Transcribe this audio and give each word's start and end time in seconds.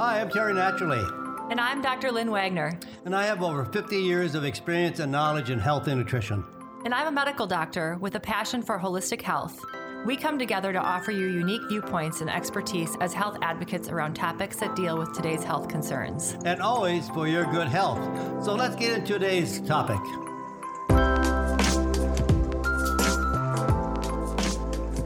Hi, 0.00 0.18
I'm 0.18 0.30
Terry 0.30 0.54
Naturally, 0.54 1.04
And 1.50 1.60
I'm 1.60 1.82
Dr. 1.82 2.10
Lynn 2.10 2.30
Wagner. 2.30 2.80
and 3.04 3.14
I 3.14 3.26
have 3.26 3.42
over 3.42 3.66
50 3.66 3.98
years 3.98 4.34
of 4.34 4.46
experience 4.46 4.98
and 4.98 5.12
knowledge 5.12 5.50
in 5.50 5.58
health 5.58 5.88
and 5.88 5.98
nutrition. 5.98 6.42
And 6.86 6.94
I'm 6.94 7.08
a 7.08 7.10
medical 7.10 7.46
doctor 7.46 7.98
with 8.00 8.14
a 8.14 8.20
passion 8.20 8.62
for 8.62 8.78
holistic 8.78 9.20
health. 9.20 9.62
We 10.06 10.16
come 10.16 10.38
together 10.38 10.72
to 10.72 10.78
offer 10.78 11.10
you 11.10 11.26
unique 11.26 11.60
viewpoints 11.68 12.22
and 12.22 12.30
expertise 12.30 12.96
as 13.02 13.12
health 13.12 13.36
advocates 13.42 13.90
around 13.90 14.14
topics 14.14 14.56
that 14.60 14.74
deal 14.74 14.96
with 14.96 15.12
today's 15.12 15.44
health 15.44 15.68
concerns. 15.68 16.34
And 16.46 16.62
always 16.62 17.10
for 17.10 17.28
your 17.28 17.44
good 17.44 17.68
health. 17.68 18.02
So 18.42 18.54
let's 18.54 18.76
get 18.76 19.00
into 19.00 19.12
today's 19.12 19.60
topic. 19.60 20.00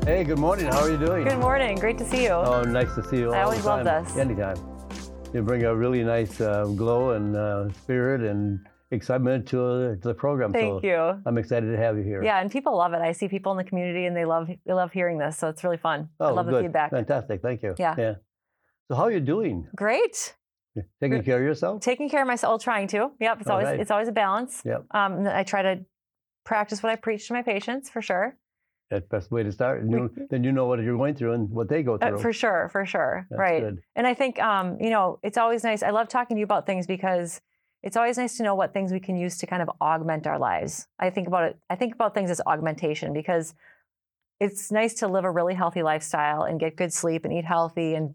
Hey, 0.04 0.22
good 0.22 0.38
morning. 0.38 0.66
How 0.66 0.82
are 0.82 0.90
you 0.90 0.98
doing? 0.98 1.24
Good 1.24 1.40
morning. 1.40 1.78
Great 1.78 1.98
to 1.98 2.08
see 2.08 2.22
you. 2.22 2.30
Oh, 2.30 2.62
nice 2.62 2.94
to 2.94 3.02
see 3.02 3.16
you. 3.16 3.32
I 3.32 3.38
all 3.38 3.46
always 3.46 3.62
the 3.64 3.68
love 3.70 3.84
this. 3.84 4.16
Anytime. 4.16 4.73
You 5.34 5.42
bring 5.42 5.64
a 5.64 5.74
really 5.74 6.04
nice 6.04 6.40
uh, 6.40 6.64
glow 6.76 7.10
and 7.10 7.34
uh, 7.34 7.68
spirit 7.72 8.20
and 8.20 8.64
excitement 8.92 9.48
to, 9.48 9.64
uh, 9.64 9.96
to 9.96 10.00
the 10.00 10.14
program. 10.14 10.52
Thank 10.52 10.80
so 10.80 10.86
you. 10.86 11.22
I'm 11.26 11.38
excited 11.38 11.72
to 11.72 11.76
have 11.76 11.96
you 11.96 12.04
here. 12.04 12.22
Yeah, 12.22 12.40
and 12.40 12.52
people 12.52 12.76
love 12.76 12.92
it. 12.92 13.02
I 13.02 13.10
see 13.10 13.26
people 13.26 13.50
in 13.50 13.58
the 13.58 13.64
community 13.64 14.06
and 14.06 14.16
they 14.16 14.24
love 14.24 14.48
they 14.64 14.72
love 14.72 14.92
hearing 14.92 15.18
this, 15.18 15.36
so 15.36 15.48
it's 15.48 15.64
really 15.64 15.76
fun. 15.76 16.08
Oh, 16.20 16.26
I 16.26 16.30
love 16.30 16.46
good. 16.46 16.54
the 16.54 16.62
feedback. 16.68 16.92
Fantastic. 16.92 17.42
Thank 17.42 17.64
you. 17.64 17.74
Yeah. 17.80 17.96
Yeah. 17.98 18.14
So 18.86 18.94
how 18.94 19.02
are 19.02 19.10
you 19.10 19.18
doing? 19.18 19.66
Great. 19.74 20.36
Taking 21.00 21.24
care 21.24 21.38
of 21.38 21.42
yourself? 21.42 21.80
Taking 21.80 22.08
care 22.08 22.22
of 22.22 22.28
myself, 22.28 22.62
trying 22.62 22.86
to. 22.88 23.10
Yep, 23.18 23.40
it's 23.40 23.48
All 23.48 23.54
always 23.54 23.66
right. 23.66 23.80
it's 23.80 23.90
always 23.90 24.06
a 24.06 24.12
balance. 24.12 24.62
Yep. 24.64 24.84
Um, 24.92 25.26
I 25.26 25.42
try 25.42 25.62
to 25.62 25.84
practice 26.44 26.80
what 26.80 26.92
I 26.92 26.96
preach 26.96 27.26
to 27.26 27.32
my 27.32 27.42
patients 27.42 27.90
for 27.90 28.00
sure. 28.00 28.36
That's 28.94 29.08
the 29.08 29.16
best 29.16 29.30
way 29.32 29.42
to 29.42 29.50
start. 29.50 29.82
And 29.82 29.90
you, 29.90 30.10
then 30.30 30.44
you 30.44 30.52
know 30.52 30.66
what 30.66 30.78
you're 30.80 30.96
going 30.96 31.14
through 31.16 31.32
and 31.32 31.50
what 31.50 31.68
they 31.68 31.82
go 31.82 31.94
Uh, 31.94 32.10
through. 32.10 32.18
for 32.18 32.32
sure, 32.32 32.68
for 32.70 32.86
sure. 32.86 33.26
That's 33.28 33.38
right. 33.38 33.60
good. 33.60 33.82
And 33.96 34.06
I 34.06 34.14
think, 34.14 34.40
um, 34.40 34.78
you 34.80 34.90
know, 34.90 35.18
it's 35.22 35.36
always 35.36 35.64
nice. 35.64 35.82
I 35.82 35.90
love 35.90 36.08
talking 36.08 36.36
to 36.36 36.38
you 36.38 36.44
about 36.44 36.64
things 36.64 36.86
because 36.86 37.40
it's 37.82 37.96
always 37.96 38.16
nice 38.16 38.36
to 38.36 38.44
know 38.44 38.54
what 38.54 38.72
things 38.72 38.92
we 38.92 39.00
can 39.00 39.16
use 39.16 39.36
to 39.38 39.46
kind 39.46 39.62
of 39.62 39.70
augment 39.80 40.26
our 40.28 40.38
lives. 40.38 40.86
I 40.98 41.10
think 41.10 41.26
about 41.26 41.44
it. 41.44 41.58
I 41.68 41.74
think 41.74 41.94
about 41.94 42.14
things 42.14 42.30
as 42.30 42.40
augmentation 42.46 43.12
because 43.12 43.54
it's 44.40 44.70
nice 44.70 44.94
to 44.94 45.08
live 45.08 45.24
a 45.24 45.30
really 45.30 45.54
healthy 45.54 45.82
lifestyle 45.82 46.42
and 46.42 46.60
get 46.60 46.76
good 46.76 46.92
sleep 46.92 47.24
and 47.24 47.32
eat 47.32 47.44
healthy 47.44 47.94
and 47.94 48.14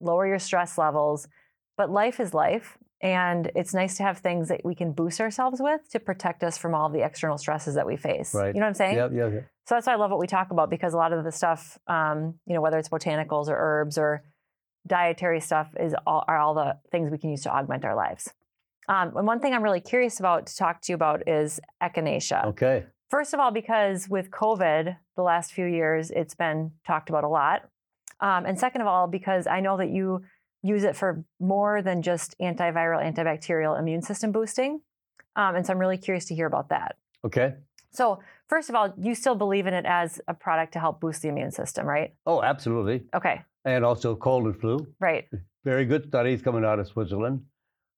lower 0.00 0.26
your 0.26 0.38
stress 0.38 0.78
levels. 0.78 1.26
But 1.76 1.90
life 1.90 2.20
is 2.20 2.32
life. 2.32 2.78
And 3.02 3.50
it's 3.56 3.74
nice 3.74 3.96
to 3.96 4.04
have 4.04 4.18
things 4.18 4.48
that 4.48 4.64
we 4.64 4.76
can 4.76 4.92
boost 4.92 5.20
ourselves 5.20 5.60
with 5.60 5.80
to 5.90 5.98
protect 5.98 6.44
us 6.44 6.56
from 6.56 6.72
all 6.72 6.88
the 6.88 7.04
external 7.04 7.36
stresses 7.36 7.74
that 7.74 7.84
we 7.84 7.96
face. 7.96 8.32
Right. 8.32 8.54
You 8.54 8.60
know 8.60 8.66
what 8.66 8.68
I'm 8.68 8.74
saying? 8.74 8.96
Yeah, 8.96 9.08
yeah, 9.12 9.28
yeah. 9.28 9.40
So 9.66 9.74
that's 9.74 9.88
why 9.88 9.94
I 9.94 9.96
love 9.96 10.10
what 10.10 10.20
we 10.20 10.28
talk 10.28 10.52
about 10.52 10.70
because 10.70 10.94
a 10.94 10.96
lot 10.96 11.12
of 11.12 11.24
the 11.24 11.32
stuff, 11.32 11.78
um, 11.88 12.34
you 12.46 12.54
know, 12.54 12.60
whether 12.60 12.78
it's 12.78 12.88
botanicals 12.88 13.48
or 13.48 13.56
herbs 13.56 13.98
or 13.98 14.22
dietary 14.86 15.40
stuff, 15.40 15.74
is 15.80 15.94
all, 16.06 16.24
are 16.28 16.38
all 16.38 16.54
the 16.54 16.76
things 16.92 17.10
we 17.10 17.18
can 17.18 17.30
use 17.30 17.42
to 17.42 17.50
augment 17.50 17.84
our 17.84 17.96
lives. 17.96 18.32
Um, 18.88 19.16
and 19.16 19.26
one 19.26 19.40
thing 19.40 19.52
I'm 19.52 19.62
really 19.62 19.80
curious 19.80 20.20
about 20.20 20.46
to 20.46 20.56
talk 20.56 20.80
to 20.82 20.92
you 20.92 20.94
about 20.94 21.28
is 21.28 21.60
echinacea. 21.82 22.46
Okay. 22.46 22.84
First 23.10 23.34
of 23.34 23.40
all, 23.40 23.50
because 23.50 24.08
with 24.08 24.30
COVID, 24.30 24.96
the 25.16 25.22
last 25.22 25.52
few 25.52 25.66
years, 25.66 26.10
it's 26.10 26.34
been 26.34 26.72
talked 26.86 27.10
about 27.10 27.24
a 27.24 27.28
lot. 27.28 27.62
Um, 28.20 28.46
and 28.46 28.58
second 28.58 28.80
of 28.80 28.86
all, 28.86 29.06
because 29.06 29.46
I 29.46 29.60
know 29.60 29.76
that 29.76 29.90
you 29.90 30.22
use 30.62 30.84
it 30.84 30.96
for 30.96 31.24
more 31.40 31.82
than 31.82 32.02
just 32.02 32.36
antiviral, 32.40 33.02
antibacterial 33.02 33.78
immune 33.78 34.02
system 34.02 34.32
boosting. 34.32 34.80
Um, 35.36 35.56
and 35.56 35.66
so 35.66 35.72
I'm 35.72 35.78
really 35.78 35.98
curious 35.98 36.24
to 36.26 36.34
hear 36.34 36.46
about 36.46 36.68
that. 36.70 36.96
Okay. 37.24 37.54
So, 37.90 38.20
first 38.48 38.68
of 38.70 38.74
all, 38.74 38.92
you 38.98 39.14
still 39.14 39.34
believe 39.34 39.66
in 39.66 39.74
it 39.74 39.84
as 39.86 40.20
a 40.28 40.34
product 40.34 40.72
to 40.74 40.80
help 40.80 41.00
boost 41.00 41.20
the 41.22 41.28
immune 41.28 41.50
system, 41.50 41.86
right? 41.86 42.14
Oh, 42.26 42.42
absolutely. 42.42 43.02
Okay, 43.14 43.42
And 43.64 43.84
also 43.84 44.16
cold 44.16 44.46
and 44.46 44.58
flu. 44.60 44.86
right. 45.00 45.28
Very 45.64 45.84
good 45.84 46.06
studies 46.08 46.42
coming 46.42 46.64
out 46.64 46.78
of 46.80 46.88
Switzerland 46.88 47.42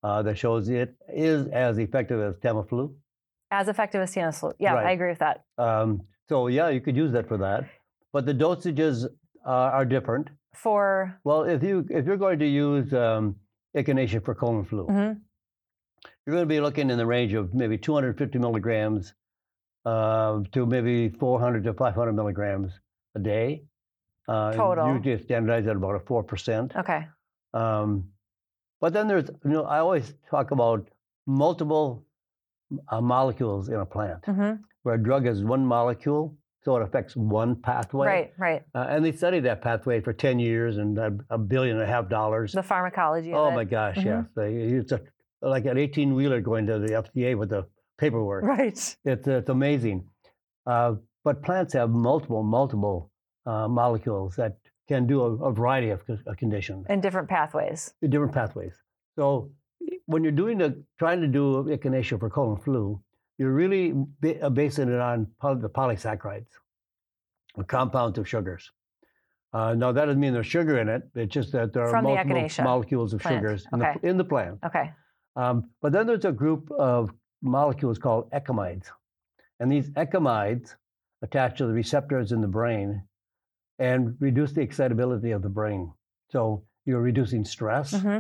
uh, 0.03 0.21
that 0.23 0.37
shows 0.37 0.69
it 0.69 0.95
is 1.09 1.47
as 1.49 1.79
effective 1.79 2.21
as 2.21 2.35
Tamiflu. 2.37 2.93
As 3.51 3.69
effective 3.69 4.03
as 4.03 4.15
Tamiflu. 4.15 4.53
Yeah, 4.59 4.75
Right. 4.75 4.87
I 4.87 4.91
agree 4.93 5.09
with 5.09 5.21
that. 5.21 5.45
Um, 5.59 6.03
so 6.29 6.49
yeah, 6.49 6.69
you 6.69 6.81
could 6.83 6.97
use 6.97 7.13
that 7.13 7.27
for 7.27 7.39
that. 7.39 7.65
But 8.13 8.27
the 8.27 8.35
dosages 8.35 9.07
uh, 9.47 9.51
are 9.51 9.85
different. 9.87 10.29
For 10.57 11.19
Well, 11.25 11.45
if 11.45 11.63
you 11.63 11.87
if 11.91 12.07
you're 12.07 12.17
going 12.17 12.39
to 12.39 12.47
use 12.47 12.93
um, 12.95 13.37
echinacea 13.77 14.25
for 14.25 14.35
cold 14.35 14.57
and 14.57 14.69
flu, 14.69 14.87
mhm, 14.87 15.21
you're 16.27 16.35
going 16.37 16.43
to 16.49 16.55
be 16.55 16.61
looking 16.61 16.91
in 16.91 16.99
the 16.99 17.07
range 17.07 17.35
of 17.35 17.55
maybe 17.55 17.77
250 17.79 18.39
milligrams 18.39 19.15
uh, 19.85 20.41
to 20.53 20.67
maybe 20.67 21.09
400 21.09 21.65
to 21.65 21.75
500 21.75 22.13
milligrams 22.13 22.73
a 23.15 23.19
day. 23.19 23.65
Uh, 24.29 24.53
Total. 24.53 24.95
Usually 24.95 25.13
it's 25.13 25.25
standardized 25.25 25.69
at 25.69 25.77
about 25.77 25.97
a 25.97 25.99
4%. 25.99 26.77
okay, 26.77 27.07
Um, 27.53 28.09
but 28.81 28.93
then 28.95 29.07
there's, 29.07 29.29
you 29.45 29.51
know, 29.51 29.65
I 29.65 29.81
always 29.81 30.15
talk 30.31 30.51
about 30.51 30.89
multiple 31.27 32.07
uh, 32.89 33.01
molecules 33.01 33.69
in 33.69 33.75
a 33.75 33.87
plant, 33.87 34.25
hmm 34.25 34.53
where 34.83 34.97
a 34.97 35.03
drug 35.03 35.27
is 35.27 35.43
one 35.43 35.65
molecule, 35.65 36.37
so 36.65 36.77
it 36.77 36.83
affects 36.83 37.15
one 37.15 37.57
pathway. 37.57 38.07
right, 38.07 38.33
right. 38.39 38.63
Uh, 38.75 38.87
and 38.89 39.05
they 39.05 39.13
studied 39.13 39.41
that 39.45 39.61
pathway 39.63 40.01
for 40.01 40.13
10 40.13 40.39
years 40.39 40.79
and 40.79 40.97
a, 40.99 41.13
a 41.31 41.39
billion 41.39 41.77
and 41.77 41.85
a 41.85 41.87
half 41.87 42.09
dollars. 42.09 42.53
The 42.53 42.63
pharmacology. 42.63 43.33
of 43.33 43.39
oh 43.39 43.51
my 43.51 43.65
gosh, 43.65 43.97
Mhm. 43.97 44.05
yes. 44.05 44.25
They, 44.35 44.55
it's 44.55 44.93
a, 44.93 45.01
like 45.43 45.67
an 45.67 45.77
18 45.77 46.15
wheeler 46.15 46.41
going 46.41 46.67
to 46.67 46.79
the 46.79 46.89
FDA 47.03 47.37
with 47.37 47.51
the 47.51 47.67
paperwork. 47.99 48.45
Right. 48.45 48.73
It's, 48.73 48.97
it's 49.05 49.49
amazing. 49.51 50.09
Uh, 50.67 50.95
but 51.23 51.43
plants 51.43 51.75
have 51.75 51.91
multiple, 51.91 52.43
multiple 52.43 53.11
uh, 53.47 53.69
molecules 53.69 54.37
that 54.37 54.57
can 54.89 55.07
do 55.07 55.21
a, 55.23 55.35
a 55.49 55.53
variety 55.53 55.91
of 55.91 56.07
co- 56.07 56.19
conditions, 56.39 56.87
In 56.89 57.01
different 57.03 57.29
pathways. 57.29 57.93
different 58.09 58.33
pathways. 58.33 58.73
So 59.19 59.51
when 60.07 60.23
you're 60.23 60.33
doing 60.33 60.59
the, 60.59 60.83
trying 60.99 61.21
to 61.21 61.29
do 61.29 61.65
echinacea 61.65 62.19
for 62.19 62.31
cold 62.31 62.57
and 62.57 62.65
flu, 62.65 63.01
you're 63.39 63.53
really 63.53 63.93
uh, 64.43 64.51
basing 64.51 64.89
it 64.89 65.01
on 65.01 65.27
poly- 65.41 65.61
the 65.61 65.69
polysaccharides, 65.69 66.47
the 67.57 67.65
compounds 67.65 68.19
of 68.19 68.29
sugars. 68.29 68.71
Uh, 69.53 69.75
now 69.75 69.93
that 69.93 70.07
doesn't 70.07 70.21
mean 70.21 70.33
there's 70.33 70.47
sugar 70.47 70.79
in 70.79 70.89
it. 70.89 71.03
It's 71.15 71.33
just 71.33 71.53
that 71.53 71.73
there 71.73 71.85
are 71.85 71.91
From 71.91 72.05
the 72.05 72.11
multiple 72.11 72.37
echinacea 72.37 72.65
molecules 72.65 73.15
of 73.15 73.21
plant. 73.21 73.37
sugars 73.39 73.67
in, 73.73 73.81
Okay. 73.83 73.95
the, 74.03 74.09
in 74.09 74.17
the 74.17 74.25
plant. 74.25 74.59
Okay. 74.67 74.93
Um, 75.37 75.71
but 75.81 75.93
then 75.93 76.07
there's 76.07 76.25
a 76.25 76.33
group 76.33 76.71
of 76.73 77.13
molecules 77.43 77.99
called 77.99 78.31
alkamides. 78.33 78.87
And 79.61 79.71
these 79.71 79.91
alkamides 79.91 80.75
attach 81.23 81.59
to 81.59 81.67
the 81.67 81.73
receptors 81.73 82.33
in 82.33 82.41
the 82.41 82.49
brain 82.49 83.03
and 83.79 84.17
reduce 84.21 84.53
the 84.53 84.61
excitability 84.61 85.31
of 85.31 85.43
the 85.43 85.49
brain. 85.49 85.93
So 86.31 86.65
you're 86.85 87.01
reducing 87.01 87.45
stress 87.45 87.93
hmm 88.01 88.19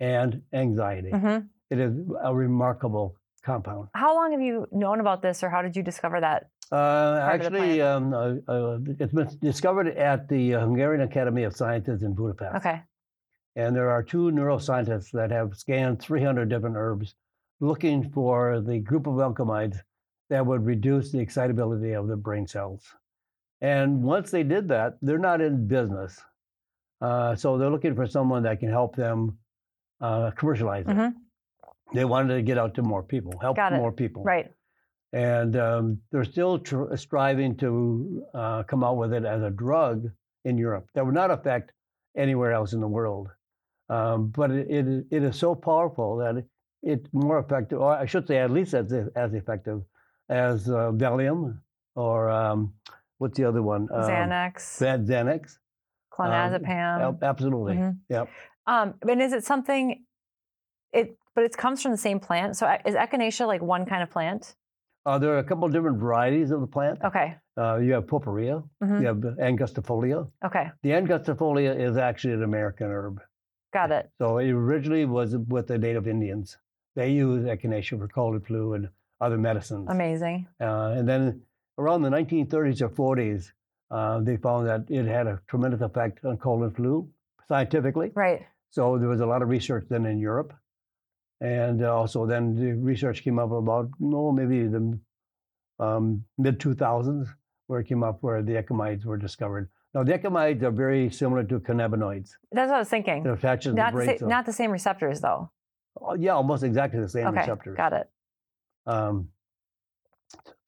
and 0.00 0.42
anxiety. 0.52 1.10
hmm 1.10 1.38
It 1.70 1.78
is 1.78 1.94
a 2.22 2.34
remarkable 2.34 3.16
compound. 3.44 3.88
How 3.94 4.14
long 4.14 4.32
have 4.32 4.40
you 4.40 4.66
known 4.72 5.00
about 5.00 5.22
this, 5.22 5.42
or 5.42 5.50
how 5.50 5.62
did 5.62 5.76
you 5.76 5.82
discover 5.82 6.20
that? 6.20 6.48
Uh, 6.72 7.20
actually, 7.22 7.80
um, 7.80 8.12
uh, 8.14 8.34
uh, 8.50 8.78
it's 8.98 9.12
been 9.12 9.28
discovered 9.40 9.88
at 9.88 10.28
the 10.28 10.54
uh, 10.54 10.60
Hungarian 10.60 11.02
Academy 11.02 11.44
of 11.44 11.54
Sciences 11.54 12.02
in 12.02 12.14
Budapest. 12.14 12.56
Okay. 12.56 12.80
And 13.56 13.76
there 13.76 13.90
are 13.90 14.02
two 14.02 14.30
neuroscientists 14.30 15.10
that 15.12 15.30
have 15.30 15.54
scanned 15.54 16.00
300 16.00 16.48
different 16.48 16.76
herbs 16.76 17.14
looking 17.60 18.10
for 18.10 18.60
the 18.60 18.80
group 18.80 19.06
of 19.06 19.14
alkamides 19.14 19.78
that 20.30 20.44
would 20.44 20.64
reduce 20.64 21.12
the 21.12 21.20
excitability 21.20 21.92
of 21.92 22.08
the 22.08 22.16
brain 22.16 22.46
cells. 22.46 22.82
And 23.60 24.02
once 24.02 24.30
they 24.30 24.42
did 24.42 24.68
that, 24.68 24.96
they're 25.02 25.18
not 25.18 25.40
in 25.40 25.68
business. 25.68 26.20
Uh, 27.00 27.36
so 27.36 27.58
they're 27.58 27.70
looking 27.70 27.94
for 27.94 28.06
someone 28.06 28.42
that 28.44 28.58
can 28.60 28.70
help 28.70 28.96
them 28.96 29.38
uh, 30.00 30.30
commercialize 30.32 30.86
it. 30.86 30.96
Mhm. 30.96 31.14
They 31.92 32.04
wanted 32.04 32.34
to 32.36 32.42
get 32.42 32.58
out 32.58 32.74
to 32.74 32.82
more 32.82 33.02
people, 33.02 33.32
help 33.40 33.56
more 33.72 33.92
people. 33.92 34.22
Right. 34.24 34.50
And 35.12 35.56
um, 35.56 35.98
they're 36.10 36.24
still 36.24 36.58
tr- 36.58 36.96
striving 36.96 37.56
to 37.58 38.24
uh, 38.34 38.62
come 38.64 38.82
out 38.82 38.96
with 38.96 39.12
it 39.12 39.24
as 39.24 39.42
a 39.42 39.50
drug 39.50 40.10
in 40.44 40.58
Europe 40.58 40.88
that 40.94 41.04
would 41.04 41.14
not 41.14 41.30
affect 41.30 41.72
anywhere 42.16 42.52
else 42.52 42.72
in 42.72 42.80
the 42.80 42.88
world. 42.88 43.28
Um, 43.88 44.28
but 44.28 44.50
it, 44.50 44.66
it, 44.70 45.04
it 45.10 45.22
is 45.22 45.36
so 45.36 45.54
powerful 45.54 46.16
that 46.16 46.36
it, 46.38 46.46
it's 46.82 47.06
more 47.12 47.38
effective, 47.38 47.80
or 47.80 47.92
I 47.92 48.06
should 48.06 48.26
say, 48.26 48.38
at 48.38 48.50
least 48.50 48.74
as, 48.74 48.92
as 49.14 49.34
effective 49.34 49.82
as 50.28 50.68
uh, 50.68 50.90
Valium 50.92 51.58
or 51.94 52.30
um, 52.30 52.74
what's 53.18 53.36
the 53.36 53.44
other 53.44 53.62
one? 53.62 53.88
Um, 53.92 54.02
Xanax, 54.02 54.56
Xan- 54.80 55.06
Xanax. 55.06 55.58
clonazepam. 56.12 57.00
Yep, 57.12 57.22
absolutely. 57.22 57.74
Mhm. 57.76 57.98
Yep. 58.08 58.28
Um, 58.66 58.94
and 59.08 59.22
is 59.22 59.32
it 59.32 59.44
something? 59.44 60.04
It, 60.92 61.16
but 61.34 61.44
it 61.44 61.56
comes 61.56 61.82
from 61.82 61.90
the 61.92 61.98
same 61.98 62.20
plant. 62.20 62.56
So 62.56 62.66
is 62.86 62.94
echinacea 62.94 63.46
like 63.46 63.62
one 63.62 63.84
kind 63.86 64.02
of 64.02 64.10
plant? 64.10 64.54
Uh, 65.06 65.18
there 65.18 65.34
are 65.34 65.38
a 65.38 65.44
couple 65.44 65.64
of 65.64 65.72
different 65.72 65.98
varieties 65.98 66.50
of 66.50 66.60
the 66.60 66.66
plant. 66.66 66.98
Okay. 67.04 67.36
Uh, 67.58 67.76
you 67.76 67.92
have 67.92 68.06
Purpurea, 68.06 68.62
Mhm. 68.82 69.00
you 69.00 69.06
have 69.06 69.16
Angustifolia. 69.18 70.28
Okay. 70.44 70.70
The 70.82 70.90
Angustifolia 70.90 71.78
is 71.78 71.96
actually 71.98 72.34
an 72.34 72.42
American 72.42 72.86
herb. 72.90 73.20
Got 73.72 73.90
it. 73.90 74.10
So 74.18 74.38
it 74.38 74.50
originally 74.50 75.04
was 75.04 75.36
with 75.36 75.66
the 75.66 75.78
native 75.78 76.08
Indians. 76.08 76.56
They 76.96 77.10
used 77.10 77.46
echinacea 77.46 77.98
for 77.98 78.08
cold 78.08 78.34
and 78.34 78.46
flu 78.46 78.74
and 78.74 78.88
other 79.20 79.36
medicines. 79.36 79.88
Amazing. 79.90 80.46
Uh, 80.60 80.94
and 80.96 81.08
then 81.08 81.42
around 81.78 82.02
the 82.02 82.10
1930s 82.10 82.80
or 82.80 82.88
40s, 82.88 83.52
uh, 83.90 84.20
they 84.20 84.36
found 84.36 84.66
that 84.68 84.90
it 84.90 85.04
had 85.06 85.26
a 85.26 85.40
tremendous 85.48 85.80
effect 85.82 86.24
on 86.24 86.36
cold 86.38 86.62
and 86.62 86.74
flu 86.74 87.08
scientifically. 87.46 88.10
Right. 88.14 88.42
So 88.70 88.96
there 88.98 89.08
was 89.08 89.20
a 89.20 89.26
lot 89.26 89.42
of 89.42 89.48
research 89.48 89.86
then 89.88 90.06
in 90.06 90.18
Europe, 90.18 90.52
and 91.44 91.84
also 91.84 92.26
then 92.26 92.54
the 92.54 92.72
research 92.90 93.22
came 93.22 93.38
up 93.38 93.52
about 93.52 93.88
no 94.00 94.32
maybe 94.32 94.66
the 94.66 94.98
um, 95.78 96.24
mid 96.38 96.58
2000s 96.58 97.26
where 97.66 97.80
it 97.80 97.88
came 97.88 98.02
up 98.02 98.18
where 98.22 98.42
the 98.42 98.52
alkamides 98.52 99.04
were 99.04 99.16
discovered. 99.18 99.68
Now 99.94 100.02
the 100.04 100.12
alkamides 100.18 100.62
are 100.62 100.70
very 100.70 101.10
similar 101.10 101.44
to 101.44 101.60
cannabinoids. 101.60 102.30
That's 102.52 102.68
what 102.70 102.76
I 102.76 102.78
was 102.78 102.88
thinking. 102.88 103.22
They're 103.22 103.34
attached 103.34 103.64
to 103.64 103.70
the 103.70 103.76
Not 103.76 103.92
the, 103.92 103.96
brain. 103.98 104.18
sa- 104.18 104.26
not 104.26 104.46
the 104.46 104.52
same 104.52 104.70
receptors, 104.70 105.20
though. 105.20 105.50
Oh, 106.00 106.14
yeah, 106.14 106.32
almost 106.32 106.62
exactly 106.64 107.00
the 107.00 107.08
same 107.08 107.26
okay, 107.28 107.40
receptors. 107.40 107.76
got 107.76 107.92
it. 107.92 108.10
Um, 108.86 109.28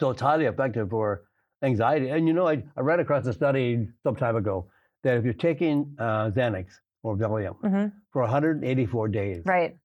so 0.00 0.11
it's 0.11 0.20
highly 0.20 0.44
effective 0.46 0.90
for 0.90 1.23
anxiety. 1.62 2.08
And 2.11 2.28
you 2.28 2.34
know, 2.34 2.46
I, 2.46 2.62
I 2.76 2.81
read 2.81 3.00
across 3.00 3.26
a 3.26 3.32
study 3.32 3.88
some 4.02 4.17
time 4.17 4.37
ago 4.37 4.69
that 5.02 5.17
if 5.17 5.25
you're 5.25 5.34
taking 5.34 5.96
uh, 5.99 6.31
Xanax 6.31 6.67
or 7.02 7.17
Valium 7.17 7.56
hmm 7.61 7.87
for 8.12 8.23
184 8.23 9.08
days, 9.08 9.43
Right, 9.44 9.76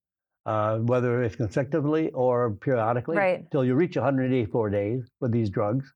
uh, 0.45 0.77
whether 0.79 1.21
it's 1.23 1.35
consecutively 1.35 2.09
or 2.11 2.51
periodically, 2.51 3.17
Right. 3.17 3.49
till 3.51 3.63
you 3.63 3.75
reach 3.75 3.95
184 3.95 4.69
days 4.69 5.07
with 5.19 5.31
these 5.31 5.49
drugs, 5.49 5.93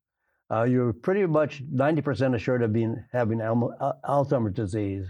uh, 0.51 0.63
you're 0.63 0.93
pretty 0.93 1.25
much 1.25 1.63
90% 1.73 2.35
assured 2.35 2.61
of 2.61 2.71
being 2.71 3.03
having 3.11 3.41
Al- 3.41 3.75
Al- 3.81 3.99
Alzheimer's 4.25 4.53
disease 4.53 5.07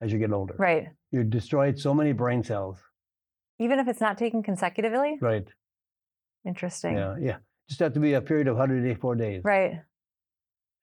as 0.00 0.12
you 0.12 0.18
get 0.18 0.32
older. 0.32 0.54
right. 0.58 0.88
You 1.10 1.24
destroyed 1.24 1.78
so 1.78 1.94
many 1.94 2.12
brain 2.12 2.42
cells. 2.44 2.78
Even 3.58 3.78
if 3.78 3.88
it's 3.88 4.00
not 4.00 4.16
taken 4.18 4.42
consecutively? 4.42 5.18
Right. 5.20 5.46
Interesting. 6.46 6.96
Yeah. 6.96 7.16
Yeah. 7.18 7.36
Just 7.68 7.80
have 7.80 7.92
to 7.94 8.00
be 8.00 8.14
a 8.14 8.20
period 8.22 8.46
of 8.48 8.56
184 8.56 9.16
days. 9.16 9.42
Right. 9.44 9.80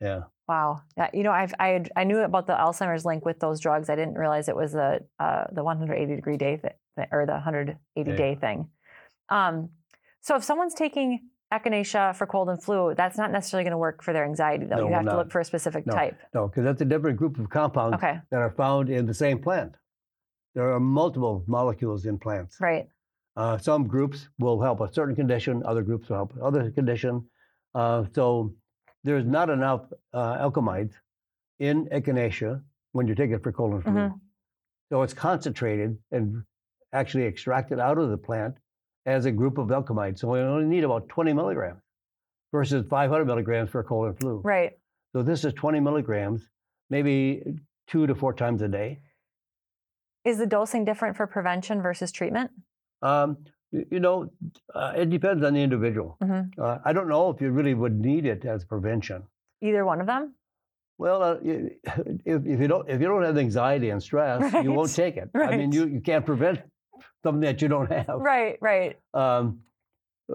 Yeah. 0.01 0.23
Wow. 0.47 0.81
Yeah. 0.97 1.09
You 1.13 1.23
know, 1.23 1.31
I've, 1.31 1.53
I 1.59 1.85
I 1.95 2.03
knew 2.03 2.19
about 2.19 2.45
the 2.47 2.53
Alzheimer's 2.53 3.05
link 3.05 3.25
with 3.25 3.39
those 3.39 3.59
drugs. 3.59 3.89
I 3.89 3.95
didn't 3.95 4.15
realize 4.15 4.49
it 4.49 4.55
was 4.55 4.73
the 4.73 4.99
uh, 5.19 5.45
the 5.51 5.63
180 5.63 6.15
degree 6.15 6.37
day 6.37 6.57
th- 6.95 7.09
or 7.11 7.25
the 7.25 7.33
180 7.33 8.09
Yeah. 8.11 8.15
day 8.17 8.35
thing. 8.35 8.69
Um, 9.29 9.69
so 10.21 10.35
if 10.35 10.43
someone's 10.43 10.73
taking 10.73 11.29
echinacea 11.53 12.15
for 12.15 12.25
cold 12.25 12.49
and 12.49 12.61
flu, 12.61 12.93
that's 12.95 13.17
not 13.17 13.31
necessarily 13.31 13.63
going 13.63 13.71
to 13.71 13.77
work 13.77 14.03
for 14.03 14.13
their 14.13 14.25
anxiety, 14.25 14.65
though. 14.65 14.77
No, 14.77 14.87
you 14.87 14.93
have 14.93 15.05
to 15.05 15.15
look 15.15 15.31
for 15.31 15.39
a 15.39 15.45
specific 15.45 15.85
No. 15.85 15.93
type. 15.93 16.19
No, 16.33 16.47
because 16.47 16.63
that's 16.63 16.81
a 16.81 16.85
different 16.85 17.17
group 17.17 17.37
of 17.39 17.49
compounds 17.49 17.95
Okay. 17.97 18.19
that 18.31 18.39
are 18.41 18.51
found 18.51 18.89
in 18.89 19.05
the 19.05 19.13
same 19.13 19.39
plant. 19.41 19.75
There 20.55 20.71
are 20.73 20.79
multiple 20.79 21.43
molecules 21.47 22.05
in 22.05 22.17
plants. 22.17 22.59
Right. 22.59 22.87
Uh, 23.35 23.57
some 23.57 23.85
groups 23.87 24.29
will 24.39 24.61
help 24.61 24.79
a 24.79 24.91
certain 24.91 25.15
condition, 25.15 25.61
other 25.65 25.83
groups 25.83 26.09
will 26.09 26.15
help 26.15 26.33
other 26.41 26.71
condition. 26.71 27.27
Uh, 27.75 28.05
so 28.13 28.53
there's 29.03 29.25
not 29.25 29.49
enough 29.49 29.81
uh, 30.13 30.37
alkamides 30.37 30.93
in 31.59 31.85
echinacea 31.89 32.63
when 32.93 33.07
you 33.07 33.13
take 33.15 33.31
it 33.31 33.43
for 33.43 33.51
cold 33.51 33.73
and 33.73 33.83
flu. 33.83 33.93
Mhm. 33.93 34.19
So 34.89 35.01
it's 35.03 35.13
concentrated 35.13 35.97
and 36.11 36.43
actually 36.93 37.25
extracted 37.25 37.79
out 37.79 37.97
of 37.97 38.09
the 38.09 38.17
plant 38.17 38.55
as 39.05 39.25
a 39.25 39.31
group 39.31 39.57
of 39.57 39.67
alkamides. 39.67 40.19
So 40.19 40.29
we 40.29 40.39
only 40.39 40.65
need 40.65 40.83
about 40.83 41.07
20 41.09 41.33
milligrams 41.33 41.81
versus 42.51 42.85
500 42.89 43.25
milligrams 43.25 43.69
for 43.69 43.83
cold 43.83 44.07
and 44.07 44.19
flu. 44.19 44.41
Right. 44.43 44.73
So 45.13 45.23
this 45.23 45.45
is 45.45 45.53
20 45.53 45.79
milligrams, 45.79 46.49
maybe 46.89 47.43
two 47.87 48.07
to 48.07 48.15
four 48.15 48.33
times 48.33 48.61
a 48.61 48.67
day. 48.67 48.99
Is 50.23 50.37
the 50.39 50.47
dosing 50.47 50.85
different 50.85 51.15
for 51.15 51.27
prevention 51.27 51.81
versus 51.81 52.11
treatment? 52.11 52.51
Um, 53.01 53.37
you 53.71 53.99
know, 53.99 54.29
uh, 54.73 54.93
it 54.95 55.09
depends 55.09 55.43
on 55.43 55.53
the 55.53 55.61
individual. 55.61 56.17
Mhm. 56.23 56.57
Uh, 56.57 56.79
I 56.83 56.93
don't 56.93 57.07
know 57.07 57.29
if 57.29 57.41
you 57.41 57.51
really 57.51 57.73
would 57.73 57.99
need 57.99 58.25
it 58.25 58.45
as 58.45 58.65
prevention. 58.65 59.23
Either 59.61 59.85
one 59.85 60.01
of 60.01 60.07
them? 60.07 60.33
Well, 60.97 61.21
uh, 61.21 61.37
if, 61.43 62.45
if 62.45 62.59
you 62.59 62.67
don't 62.67 62.89
if 62.89 63.01
you 63.01 63.07
don't 63.07 63.23
have 63.23 63.37
anxiety 63.37 63.89
and 63.89 64.01
stress, 64.01 64.53
you 64.63 64.71
won't 64.71 64.93
take 64.95 65.17
it. 65.17 65.29
I 65.35 65.55
mean, 65.57 65.71
you, 65.71 65.87
you 65.87 66.01
can't 66.01 66.25
prevent 66.25 66.61
something 67.25 67.41
that 67.41 67.61
you 67.61 67.67
don't 67.67 67.91
have. 67.99 68.07
Right. 68.19 68.57
Right. 68.61 68.97
Um, 69.13 69.59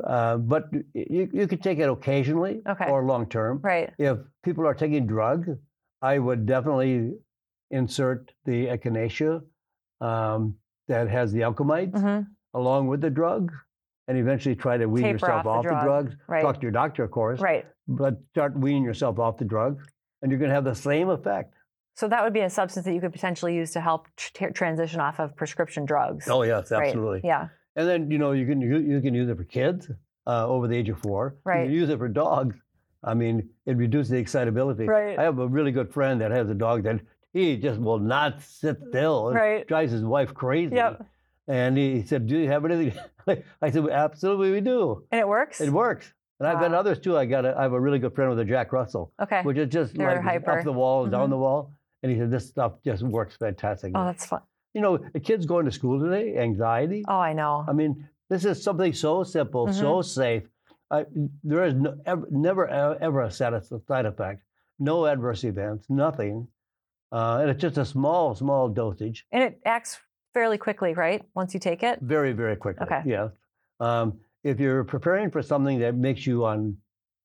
uh, 0.06 0.36
but 0.36 0.64
you, 0.94 1.28
you 1.32 1.46
could 1.46 1.62
take 1.62 1.78
it 1.78 1.88
occasionally 1.88 2.60
Okay. 2.68 2.86
or 2.90 3.04
long 3.04 3.26
term. 3.28 3.60
Right. 3.62 3.90
If 3.98 4.18
people 4.44 4.66
are 4.66 4.74
taking 4.74 5.06
drug, 5.06 5.46
I 6.02 6.18
would 6.18 6.46
definitely 6.46 7.14
insert 7.70 8.32
the 8.44 8.66
echinacea 8.66 9.42
um, 10.00 10.56
that 10.88 11.08
has 11.08 11.32
the 11.32 11.40
alkamides 11.40 11.98
hmm 12.00 12.20
along 12.52 12.88
with 12.88 13.00
the 13.00 13.08
drug, 13.10 13.52
and 14.08 14.18
eventually 14.18 14.56
try 14.56 14.76
to 14.76 14.86
wean 14.86 15.04
Taper 15.04 15.12
yourself 15.14 15.46
off 15.46 15.62
the 15.62 15.70
off 15.70 15.82
the, 15.82 15.86
drugs. 15.86 16.16
Right. 16.26 16.42
Talk 16.42 16.56
to 16.56 16.62
your 16.62 16.72
doctor, 16.72 17.04
of 17.04 17.12
course, 17.12 17.38
Right. 17.38 17.64
but 17.86 18.14
start 18.32 18.58
weaning 18.58 18.82
yourself 18.82 19.20
off 19.20 19.36
the 19.38 19.44
drugs, 19.44 19.84
and 20.20 20.32
you're 20.32 20.40
going 20.40 20.48
to 20.48 20.54
have 20.56 20.64
the 20.64 20.74
same 20.74 21.10
effect. 21.10 21.54
So 21.94 22.08
that 22.08 22.22
would 22.24 22.32
be 22.32 22.40
a 22.40 22.50
substance 22.50 22.86
that 22.86 22.94
you 22.94 23.00
could 23.00 23.12
potentially 23.12 23.54
use 23.54 23.72
to 23.72 23.80
help 23.80 24.06
tr- 24.16 24.48
transition 24.54 25.00
off 25.00 25.18
of 25.20 25.36
prescription 25.36 25.84
drugs. 25.84 26.28
Oh 26.28 26.42
yes, 26.42 26.70
Right. 26.70 26.86
absolutely. 26.86 27.20
Yeah. 27.24 27.48
And 27.76 27.88
then 27.88 28.10
you 28.10 28.18
know 28.18 28.32
you 28.32 28.46
can 28.46 28.60
you, 28.60 28.78
you 28.78 29.00
can 29.00 29.14
use 29.14 29.28
it 29.28 29.36
for 29.36 29.44
kids 29.44 29.90
uh, 30.26 30.46
over 30.48 30.66
the 30.68 30.76
age 30.76 30.88
of 30.88 30.98
four. 30.98 31.34
You 31.36 31.40
Right. 31.44 31.64
can 31.64 31.72
use 31.72 31.88
it 31.90 31.98
for 31.98 32.08
dogs. 32.08 32.56
I 33.02 33.14
mean, 33.14 33.48
it 33.66 33.76
reduces 33.76 34.10
the 34.10 34.18
excitability. 34.18 34.86
Right. 34.86 35.18
I 35.18 35.22
have 35.22 35.38
a 35.38 35.48
really 35.48 35.72
good 35.72 35.92
friend 35.92 36.20
that 36.20 36.30
has 36.30 36.50
a 36.50 36.54
dog 36.54 36.82
that 36.84 37.00
he 37.32 37.56
just 37.56 37.80
will 37.80 37.98
not 37.98 38.42
sit 38.42 38.76
still. 38.88 39.32
Right. 39.32 39.66
drives 39.66 39.92
his 39.92 40.02
wife 40.04 40.34
crazy. 40.34 40.74
Yep. 40.76 41.06
And 41.48 41.76
he 41.76 42.02
said, 42.02 42.26
"Do 42.26 42.38
you 42.38 42.48
have 42.48 42.64
anything?" 42.64 42.92
I 43.62 43.70
said, 43.70 43.88
"Absolutely, 43.88 44.52
we 44.52 44.60
do. 44.60 45.04
And 45.10 45.20
it 45.20 45.26
works? 45.28 45.60
It 45.60 45.70
works." 45.70 46.12
And 46.38 46.48
I've 46.48 46.58
got 46.60 46.72
others 46.72 46.98
too. 47.00 47.18
I 47.18 47.26
got 47.26 47.44
a, 47.44 47.54
I 47.58 47.62
have 47.62 47.72
a 47.74 47.80
really 47.80 47.98
good 47.98 48.14
friend 48.14 48.30
with 48.30 48.38
a 48.40 48.44
Jack 48.46 48.72
Russell, 48.72 49.12
Okay. 49.20 49.42
which 49.42 49.58
is 49.58 49.68
just 49.68 49.94
They're 49.94 50.14
like 50.16 50.22
hyper. 50.22 50.52
up 50.52 50.64
the 50.64 50.72
wall, 50.72 51.06
Mhm. 51.06 51.10
down 51.10 51.28
the 51.30 51.36
wall. 51.36 51.72
And 52.02 52.10
he 52.12 52.18
said, 52.18 52.30
"This 52.30 52.48
stuff 52.48 52.72
just 52.84 53.02
works 53.02 53.36
fantastic." 53.36 53.92
Oh, 53.94 54.04
that's 54.04 54.26
fun. 54.26 54.40
you 54.74 54.80
know, 54.80 54.98
the 55.12 55.20
kids 55.20 55.46
going 55.46 55.64
to 55.66 55.72
school 55.72 55.98
today, 56.00 56.36
anxiety. 56.38 57.04
Oh, 57.08 57.18
I 57.18 57.32
know. 57.32 57.64
I 57.68 57.72
mean, 57.72 58.08
this 58.28 58.44
is 58.44 58.62
something 58.62 58.92
so 58.92 59.24
simple, 59.24 59.66
Mm-hmm. 59.66 59.80
so 59.80 60.02
safe. 60.02 60.44
I, 60.92 61.04
there 61.44 61.64
is 61.64 61.74
no, 61.74 61.96
ever, 62.06 62.26
never 62.30 62.68
ever 62.68 63.20
a 63.22 63.30
side 63.30 63.52
effect, 64.06 64.42
no 64.78 65.06
adverse 65.06 65.44
events, 65.44 65.88
nothing, 65.90 66.48
uh, 67.12 67.38
and 67.40 67.50
it's 67.50 67.60
just 67.60 67.78
a 67.78 67.84
small, 67.84 68.34
small 68.34 68.68
dosage, 68.68 69.26
and 69.32 69.42
it 69.42 69.60
acts 69.64 69.98
fairly 70.34 70.56
quickly, 70.58 70.94
right? 70.94 71.22
Once 71.34 71.52
you 71.54 71.60
take 71.60 71.82
it? 71.82 71.98
very, 72.00 72.32
very 72.32 72.56
quickly. 72.56 72.86
Okay. 72.86 73.02
Yeah. 73.06 73.28
Um, 73.80 74.20
if 74.44 74.58
you're 74.60 74.84
preparing 74.84 75.30
for 75.30 75.42
something 75.42 75.80
that 75.80 75.94
makes 75.96 76.26
you 76.26 76.46
un, 76.46 76.76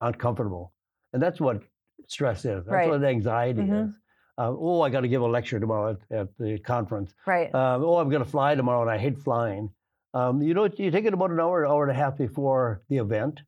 uncomfortable, 0.01 0.73
and 1.13 1.21
that's 1.21 1.39
what 1.39 1.61
stress 2.07 2.39
is. 2.45 2.65
That's 2.65 2.67
Right. 2.67 2.89
what 2.89 3.03
anxiety 3.03 3.61
Mhm. 3.61 3.89
is. 3.89 3.93
Uh, 4.37 4.51
oh, 4.51 4.81
I 4.81 4.89
got 4.89 5.01
to 5.01 5.07
give 5.07 5.21
a 5.21 5.25
lecture 5.27 5.59
tomorrow 5.59 5.97
at, 6.11 6.17
at 6.17 6.27
the 6.37 6.59
conference. 6.59 7.13
Right. 7.25 7.53
Um, 7.55 7.83
oh, 7.83 7.97
I'm 7.97 8.09
going 8.09 8.23
to 8.23 8.29
fly 8.29 8.55
tomorrow, 8.55 8.81
and 8.81 8.91
I 8.91 8.97
hate 8.97 9.17
flying. 9.17 9.69
Um, 10.13 10.41
you 10.41 10.53
know, 10.53 10.65
you 10.77 10.91
take 10.91 11.05
it 11.05 11.13
about 11.13 11.31
an 11.31 11.39
hour, 11.39 11.65
hour 11.65 11.83
and 11.83 11.91
a 11.91 11.95
half 11.95 12.17
before 12.17 12.81
the 12.89 12.97
event. 12.97 13.41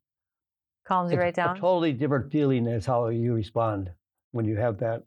Calms 0.86 1.12
you 1.12 1.18
right 1.20 1.34
down. 1.34 1.58
A 1.58 1.60
totally 1.60 1.92
different 1.94 2.32
feeling 2.32 2.66
is 2.68 2.86
how 2.86 3.08
you 3.10 3.34
respond 3.34 3.90
when 4.32 4.46
you 4.46 4.56
have 4.56 4.78
that. 4.80 5.04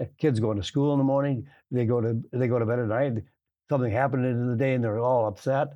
Uh, 0.00 0.04
Kids 0.18 0.40
going 0.40 0.56
to 0.56 0.62
school 0.62 0.92
in 0.92 0.98
the 0.98 1.04
morning, 1.04 1.46
they 1.70 1.84
go 1.84 2.00
to 2.00 2.22
they 2.32 2.48
go 2.48 2.58
to 2.58 2.64
bed 2.66 2.78
at 2.78 2.86
night. 2.88 3.22
Something 3.68 3.92
happened 3.92 4.24
in 4.24 4.48
the 4.48 4.56
day, 4.56 4.72
and 4.74 4.82
they're 4.82 4.98
all 4.98 5.26
upset. 5.26 5.68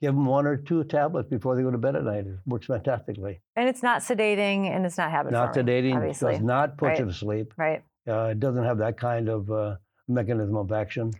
Give 0.00 0.14
them 0.14 0.26
one 0.26 0.46
or 0.46 0.56
two 0.56 0.82
tablets 0.84 1.28
before 1.28 1.54
they 1.56 1.62
go 1.62 1.70
to 1.70 1.78
bed 1.78 1.96
at 1.96 2.04
night. 2.04 2.26
It 2.26 2.36
works 2.46 2.66
fantastically. 2.66 3.40
and 3.56 3.68
it's 3.68 3.82
not 3.84 4.02
sedating 4.02 4.66
and 4.74 4.84
it's 4.84 4.98
not 4.98 5.10
habit 5.12 5.30
Not 5.32 5.54
forming, 5.54 5.66
sedating, 5.72 5.96
obviously. 5.96 6.32
does 6.32 6.42
not 6.42 6.76
put 6.76 6.86
Right. 6.88 6.98
you 6.98 7.04
to 7.06 7.12
sleep. 7.12 7.54
Right. 7.56 7.84
Uh, 8.08 8.28
it 8.32 8.40
doesn't 8.40 8.64
have 8.64 8.78
that 8.78 8.96
kind 8.98 9.28
of 9.28 9.50
uh, 9.50 9.76
mechanism 10.08 10.56
of 10.56 10.72
action. 10.72 11.12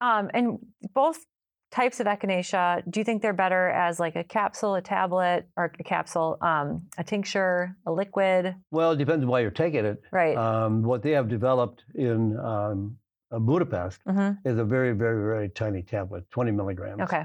Um, 0.00 0.30
and 0.32 0.58
both 0.94 1.24
types 1.70 2.00
of 2.00 2.06
echinacea, 2.06 2.82
do 2.90 3.00
you 3.00 3.04
think 3.04 3.22
they're 3.22 3.32
better 3.32 3.68
as 3.68 4.00
like 4.00 4.16
a 4.16 4.24
capsule, 4.24 4.74
a 4.74 4.82
tablet, 4.82 5.48
or 5.56 5.72
a 5.78 5.84
capsule, 5.84 6.36
um, 6.40 6.82
a 6.98 7.04
tincture, 7.04 7.76
a 7.86 7.92
liquid? 7.92 8.54
Well, 8.70 8.92
it 8.92 8.96
depends 8.96 9.22
on 9.22 9.28
why 9.30 9.40
you're 9.40 9.50
taking 9.50 9.84
it. 9.84 10.02
Right. 10.10 10.36
Um, 10.36 10.82
what 10.82 11.02
they 11.02 11.12
have 11.12 11.28
developed 11.28 11.84
in 11.94 12.38
um, 12.38 12.96
uh, 13.30 13.38
Budapest 13.38 14.00
hmm 14.06 14.30
is 14.44 14.58
a 14.58 14.64
very, 14.64 14.92
very, 14.92 15.22
very 15.22 15.48
tiny 15.48 15.82
tablet, 15.82 16.28
20 16.30 16.50
milligrams. 16.50 17.02
Okay. 17.02 17.24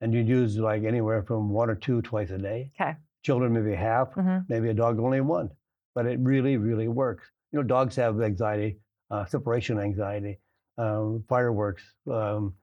And 0.00 0.12
you 0.12 0.20
use 0.20 0.58
like 0.58 0.84
anywhere 0.84 1.22
from 1.22 1.50
one 1.50 1.70
or 1.70 1.76
two 1.76 2.02
twice 2.02 2.30
a 2.30 2.38
day. 2.38 2.72
Okay. 2.80 2.96
Children 3.22 3.52
maybe 3.52 3.74
half, 3.74 4.12
hmm 4.14 4.38
maybe 4.48 4.68
a 4.70 4.74
dog 4.74 4.98
only 4.98 5.20
one. 5.20 5.50
But 5.94 6.06
it 6.06 6.18
really, 6.18 6.56
really 6.56 6.88
works. 6.88 7.30
You 7.54 7.60
know, 7.60 7.66
dogs 7.68 7.94
have 7.94 8.20
anxiety, 8.20 8.78
uh, 9.12 9.24
separation 9.26 9.78
anxiety, 9.78 10.40
um, 10.76 11.22
fireworks, 11.28 11.84
um, 12.10 12.54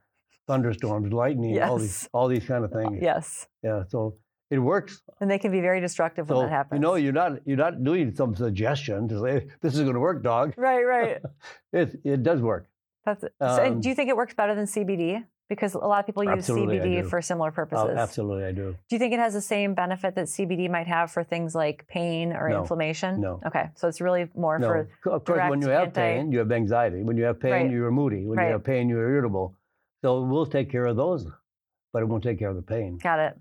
thunderstorms, 0.47 1.13
lightning, 1.13 1.61
all 1.63 1.77
these, 1.77 2.09
all 2.11 2.27
these 2.27 2.45
kind 2.45 2.65
of 2.65 2.71
things. 2.71 2.99
Yes. 3.01 3.47
Yeah. 3.63 3.83
So 3.87 4.17
it 4.49 4.59
works. 4.59 5.01
And 5.21 5.31
they 5.31 5.39
can 5.39 5.49
be 5.49 5.61
very 5.61 5.79
destructive 5.79 6.29
when 6.29 6.39
that 6.41 6.49
happens. 6.49 6.77
you 6.77 6.81
know, 6.81 6.95
you're 6.95 7.13
not 7.13 7.39
you're 7.45 7.55
not 7.55 7.85
doing 7.85 8.13
some 8.13 8.35
suggestion 8.35 9.07
to 9.07 9.21
say 9.21 9.47
this 9.61 9.75
is 9.75 9.79
going 9.79 9.93
to 9.93 10.01
work, 10.01 10.23
dog. 10.23 10.53
right, 10.57 10.83
right. 10.83 11.21
It 11.71 12.01
it 12.03 12.21
does 12.23 12.41
work. 12.41 12.67
That's 13.05 13.23
it. 13.23 13.33
So, 13.39 13.47
and 13.47 13.75
Um, 13.75 13.79
do 13.81 13.87
you 13.87 13.95
think 13.95 14.09
it 14.09 14.17
works 14.17 14.33
better 14.33 14.55
than 14.55 14.65
CBD? 14.65 15.23
Because 15.51 15.73
a 15.73 15.79
lot 15.79 15.99
of 15.99 16.05
people 16.05 16.23
use 16.23 16.31
Absolutely, 16.31 16.77
CBD 16.79 17.09
for 17.09 17.21
similar 17.21 17.49
Oh, 17.49 17.51
purposes. 17.51 17.97
absolutely, 17.97 18.45
I 18.45 18.53
do. 18.53 18.71
Do 18.87 18.95
you 18.95 18.99
think 18.99 19.11
it 19.13 19.19
has 19.19 19.33
the 19.33 19.41
same 19.41 19.73
benefit 19.73 20.15
that 20.15 20.27
CBD 20.27 20.69
might 20.69 20.87
have 20.87 21.11
for 21.11 21.25
things 21.25 21.53
like 21.53 21.85
pain 21.89 22.31
or 22.31 22.47
No. 22.47 22.61
inflammation? 22.61 23.19
No. 23.19 23.41
Okay, 23.45 23.69
so 23.75 23.89
it's 23.89 23.99
really 23.99 24.29
more 24.33 24.57
No, 24.59 24.67
for 24.69 24.77
of 25.11 25.25
course, 25.25 25.49
when 25.49 25.61
you 25.61 25.67
have 25.67 25.87
anti- 25.87 26.01
pain, 26.01 26.31
you 26.31 26.39
have 26.39 26.49
anxiety. 26.53 27.03
When 27.03 27.17
you 27.17 27.25
have 27.25 27.37
pain, 27.41 27.51
Right. 27.51 27.69
you're 27.69 27.91
moody. 27.91 28.25
When 28.25 28.37
Right. 28.37 28.45
you 28.47 28.53
have 28.53 28.63
pain, 28.63 28.87
you're 28.87 29.09
irritable. 29.09 29.53
So 30.01 30.21
we'll 30.23 30.45
take 30.45 30.71
care 30.71 30.85
of 30.85 30.95
those, 30.95 31.27
but 31.91 32.01
it 32.01 32.05
won't 32.05 32.23
take 32.23 32.39
care 32.39 32.47
of 32.49 32.55
the 32.55 32.61
pain. 32.61 32.97
Got 33.03 33.19
it. 33.19 33.33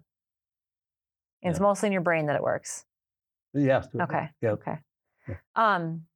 And 1.44 1.52
It's 1.52 1.60
mostly 1.60 1.86
in 1.86 1.92
your 1.92 2.02
brain 2.02 2.26
that 2.26 2.34
it 2.34 2.42
works. 2.42 2.86
Yes. 3.54 3.86
Okay. 3.94 4.30
Yep. 4.42 4.52
Okay. 4.54 4.78
Yeah. 5.28 5.36
Um, 5.54 6.06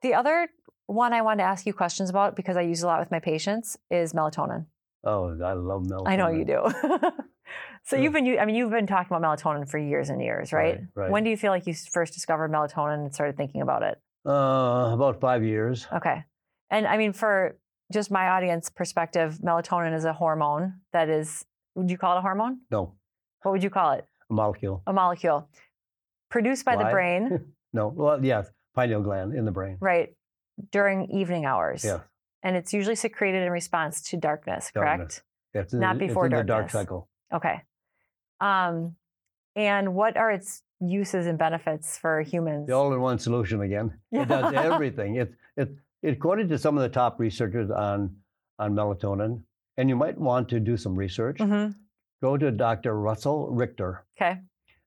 the 0.00 0.14
other 0.14 0.48
one 0.86 1.12
I 1.12 1.22
wanted 1.22 1.44
to 1.44 1.48
ask 1.48 1.64
you 1.64 1.72
questions 1.72 2.10
about 2.10 2.34
because 2.34 2.56
I 2.56 2.62
use 2.62 2.82
a 2.82 2.88
lot 2.88 2.98
with 2.98 3.12
my 3.12 3.20
patients 3.20 3.78
is 3.88 4.12
melatonin. 4.14 4.66
Oh, 5.04 5.28
I 5.44 5.52
love 5.54 5.82
melatonin. 5.82 6.08
I 6.08 6.16
know 6.16 6.28
you 6.28 6.44
do. 6.44 6.62
so 7.84 7.96
Sure. 7.96 7.98
you've 7.98 8.12
been, 8.12 8.38
I 8.38 8.44
mean, 8.44 8.54
you've 8.54 8.70
been 8.70 8.86
talking 8.86 9.14
about 9.16 9.22
melatonin 9.38 9.68
for 9.68 9.78
years 9.78 10.08
and 10.10 10.20
years, 10.22 10.52
right? 10.52 10.76
Right, 10.76 10.84
right. 10.94 11.10
When 11.10 11.24
do 11.24 11.30
you 11.30 11.36
feel 11.36 11.50
like 11.50 11.66
you 11.66 11.74
first 11.74 12.14
discovered 12.14 12.50
melatonin 12.52 12.94
and 13.04 13.14
started 13.14 13.36
thinking 13.36 13.62
about 13.62 13.82
it? 13.82 14.00
Uh, 14.24 14.90
about 14.94 15.20
five 15.20 15.42
years. 15.42 15.86
Okay. 15.92 16.22
And 16.70 16.86
I 16.86 16.96
mean, 16.96 17.12
for 17.12 17.58
just 17.92 18.10
my 18.10 18.28
audience 18.28 18.70
perspective, 18.70 19.38
melatonin 19.44 19.94
is 19.94 20.04
a 20.04 20.12
hormone 20.12 20.74
that 20.92 21.08
is, 21.08 21.44
would 21.74 21.90
you 21.90 21.98
call 21.98 22.14
it 22.16 22.18
a 22.18 22.22
hormone? 22.22 22.60
No, 22.70 22.94
What 23.42 23.52
would 23.52 23.62
you 23.62 23.70
call 23.70 23.92
it? 23.92 24.06
a 24.30 24.32
molecule. 24.34 24.82
A 24.86 24.92
molecule 24.92 25.48
produced 26.30 26.64
by 26.64 26.76
the 26.76 26.84
brain, 26.84 27.52
No, 27.74 27.88
well, 27.88 28.24
yes, 28.24 28.48
pineal 28.74 29.02
gland 29.02 29.34
in 29.34 29.44
the 29.44 29.50
brain. 29.50 29.76
right, 29.80 30.14
during 30.70 31.10
evening 31.10 31.44
hours. 31.46 31.84
Yes, 31.84 32.00
And 32.42 32.56
it's 32.56 32.72
usually 32.72 32.96
secreted 32.96 33.42
in 33.42 33.50
response 33.52 34.02
to 34.10 34.16
darkness, 34.16 34.70
correct? 34.72 35.22
Darkness. 35.54 35.72
in, 35.74 35.80
Not 35.80 35.96
it's 35.96 36.08
before 36.08 36.26
in 36.26 36.32
the 36.32 36.42
dark 36.42 36.70
cycle. 36.70 37.08
Okay. 37.32 37.62
Um, 38.40 38.96
and 39.54 39.94
what 39.94 40.16
are 40.16 40.30
its 40.30 40.62
uses 40.80 41.26
and 41.26 41.38
benefits 41.38 41.96
for 41.98 42.20
humans? 42.22 42.66
The 42.66 42.72
all-in-one 42.74 43.18
solution 43.18 43.60
again. 43.62 43.98
It 44.12 44.28
does 44.28 44.52
everything. 44.54 45.16
It, 45.16 45.34
it, 45.56 45.70
it, 46.02 46.12
according 46.14 46.48
to 46.48 46.58
some 46.58 46.76
of 46.76 46.82
the 46.82 46.88
top 46.88 47.20
researchers 47.20 47.70
on, 47.70 48.16
on 48.58 48.74
melatonin, 48.74 49.42
and 49.76 49.88
you 49.88 49.96
might 49.96 50.18
want 50.18 50.48
to 50.48 50.58
do 50.60 50.76
some 50.76 50.94
research, 50.96 51.38
Mhm. 51.38 51.74
go 52.20 52.36
to 52.36 52.50
Dr. 52.50 52.98
Russell 52.98 53.50
Reiter. 53.50 54.04
Okay. 54.16 54.40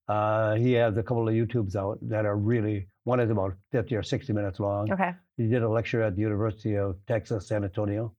Uh, 0.08 0.56
he 0.56 0.74
has 0.74 0.98
a 0.98 1.04
couple 1.04 1.28
of 1.28 1.34
YouTubes 1.34 1.76
out 1.76 1.98
that 2.02 2.26
are 2.26 2.36
really, 2.38 2.88
one 3.06 3.20
is 3.20 3.30
about 3.32 3.54
50 3.72 3.96
or 3.96 4.04
60 4.04 4.34
minutes 4.34 4.60
long. 4.60 4.92
Okay. 4.92 5.14
He 5.38 5.48
did 5.48 5.64
a 5.64 5.70
lecture 5.70 6.02
at 6.02 6.16
the 6.16 6.22
University 6.22 6.76
of 6.78 6.98
Texas, 7.08 7.48
San 7.48 7.64
Antonio. 7.64 8.14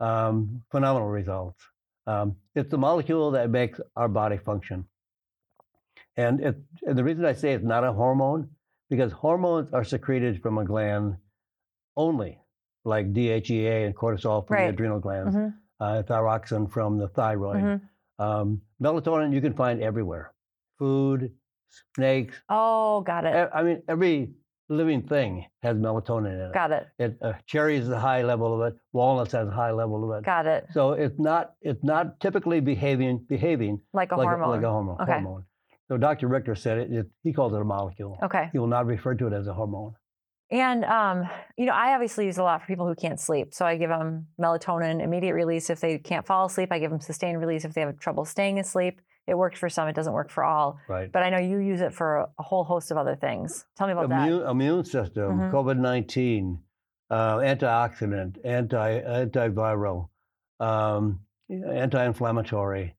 Um, 0.00 0.62
phenomenal 0.70 1.08
results. 1.08 1.62
Um, 2.06 2.36
it's 2.54 2.70
the 2.70 2.78
molecule 2.78 3.30
that 3.32 3.50
makes 3.50 3.80
our 3.96 4.08
body 4.08 4.36
function. 4.36 4.84
And, 6.16 6.40
it, 6.40 6.56
and 6.82 6.98
the 6.98 7.04
reason 7.04 7.24
I 7.24 7.32
say 7.32 7.52
it's 7.52 7.64
not 7.64 7.84
a 7.84 7.92
hormone, 7.92 8.50
because 8.90 9.12
hormones 9.12 9.72
are 9.72 9.84
secreted 9.84 10.42
from 10.42 10.58
a 10.58 10.64
gland 10.64 11.16
only, 11.96 12.38
like 12.84 13.12
DHEA 13.12 13.86
and 13.86 13.96
cortisol 13.96 14.46
from 14.46 14.56
Right. 14.56 14.64
the 14.66 14.72
adrenal 14.74 15.00
glands, 15.00 15.36
Mhm. 15.36 15.54
uh, 15.80 16.02
thyroxine 16.02 16.70
from 16.70 16.98
the 16.98 17.08
thyroid. 17.08 17.62
Mhm. 17.62 17.80
Um, 18.18 18.62
melatonin 18.80 19.32
you 19.32 19.40
can 19.40 19.54
find 19.54 19.80
everywhere 19.80 20.32
food, 20.78 21.32
snakes. 21.94 22.42
Oh, 22.48 23.00
got 23.02 23.24
it. 23.24 23.50
I 23.54 23.62
mean, 23.62 23.82
every 23.88 24.34
living 24.72 25.02
thing 25.02 25.46
has 25.62 25.76
melatonin 25.76 26.32
in 26.34 26.40
it. 26.48 26.52
Got 26.54 26.70
it. 26.72 26.86
It, 26.98 27.18
uh, 27.22 27.32
cherries 27.46 27.84
is 27.84 27.90
a 27.90 28.00
high 28.00 28.22
level 28.22 28.54
of 28.54 28.72
it. 28.72 28.78
Walnuts 28.92 29.32
has 29.32 29.46
a 29.48 29.50
high 29.52 29.70
level 29.70 30.10
of 30.10 30.18
it. 30.18 30.24
Got 30.24 30.46
it. 30.46 30.66
So 30.72 30.92
it's 30.92 31.18
not 31.18 31.54
it's 31.60 31.82
not 31.84 32.18
typically 32.20 32.60
behaving 32.60 33.24
behaving 33.28 33.80
Like 33.92 34.12
a 34.12 34.16
like 34.16 34.26
hormone. 34.26 34.48
A, 34.48 34.52
like 34.52 34.62
a 34.62 34.70
hormone. 34.70 35.00
Okay. 35.00 35.12
hormone. 35.12 35.44
So 35.88 35.96
Dr. 35.98 36.28
Reiter 36.28 36.54
said 36.54 36.78
it, 36.78 36.92
it. 36.92 37.06
He 37.22 37.32
calls 37.32 37.52
it 37.52 37.60
a 37.60 37.64
molecule. 37.64 38.18
okay. 38.22 38.48
He 38.52 38.58
will 38.58 38.66
not 38.66 38.86
refer 38.86 39.14
to 39.14 39.26
it 39.26 39.32
as 39.32 39.46
a 39.46 39.52
hormone. 39.54 39.94
And 40.50 40.84
um, 40.84 41.28
you 41.56 41.66
know, 41.66 41.72
I 41.72 41.94
obviously 41.94 42.26
use 42.26 42.38
a 42.38 42.42
lot 42.42 42.60
for 42.60 42.66
people 42.66 42.86
who 42.86 42.94
can't 42.94 43.18
sleep. 43.18 43.54
So 43.54 43.64
I 43.64 43.76
give 43.76 43.88
them 43.88 44.26
melatonin 44.40 45.02
immediate 45.02 45.34
release 45.34 45.70
if 45.70 45.80
they 45.80 45.98
can't 45.98 46.26
fall 46.26 46.46
asleep. 46.46 46.68
I 46.70 46.78
give 46.78 46.90
them 46.90 47.00
sustained 47.00 47.40
release 47.40 47.64
if 47.64 47.72
they 47.74 47.80
have 47.80 47.98
trouble 47.98 48.24
staying 48.24 48.58
asleep. 48.58 49.00
It 49.26 49.36
works 49.38 49.58
for 49.58 49.68
some. 49.68 49.88
It 49.88 49.94
doesn't 49.94 50.12
work 50.12 50.30
for 50.30 50.42
all. 50.44 50.78
Right. 50.88 51.10
But 51.10 51.22
I 51.22 51.30
know 51.30 51.38
you 51.38 51.58
use 51.58 51.80
it 51.80 51.94
for 51.94 52.16
a, 52.38 52.42
whole 52.42 52.64
host 52.64 52.90
of 52.90 52.96
other 52.96 53.14
things. 53.14 53.64
Tell 53.76 53.86
me 53.86 53.92
about 53.92 54.06
immune, 54.06 54.46
immune 54.48 54.84
system, 54.84 55.38
Mhm. 55.38 55.52
COVID 55.52 55.78
nineteen, 55.78 56.58
uh, 57.10 57.36
antioxidant, 57.36 58.38
anti 58.44 59.00
antiviral, 59.00 60.08
um, 60.60 61.20
anti-inflammatory. 61.50 62.94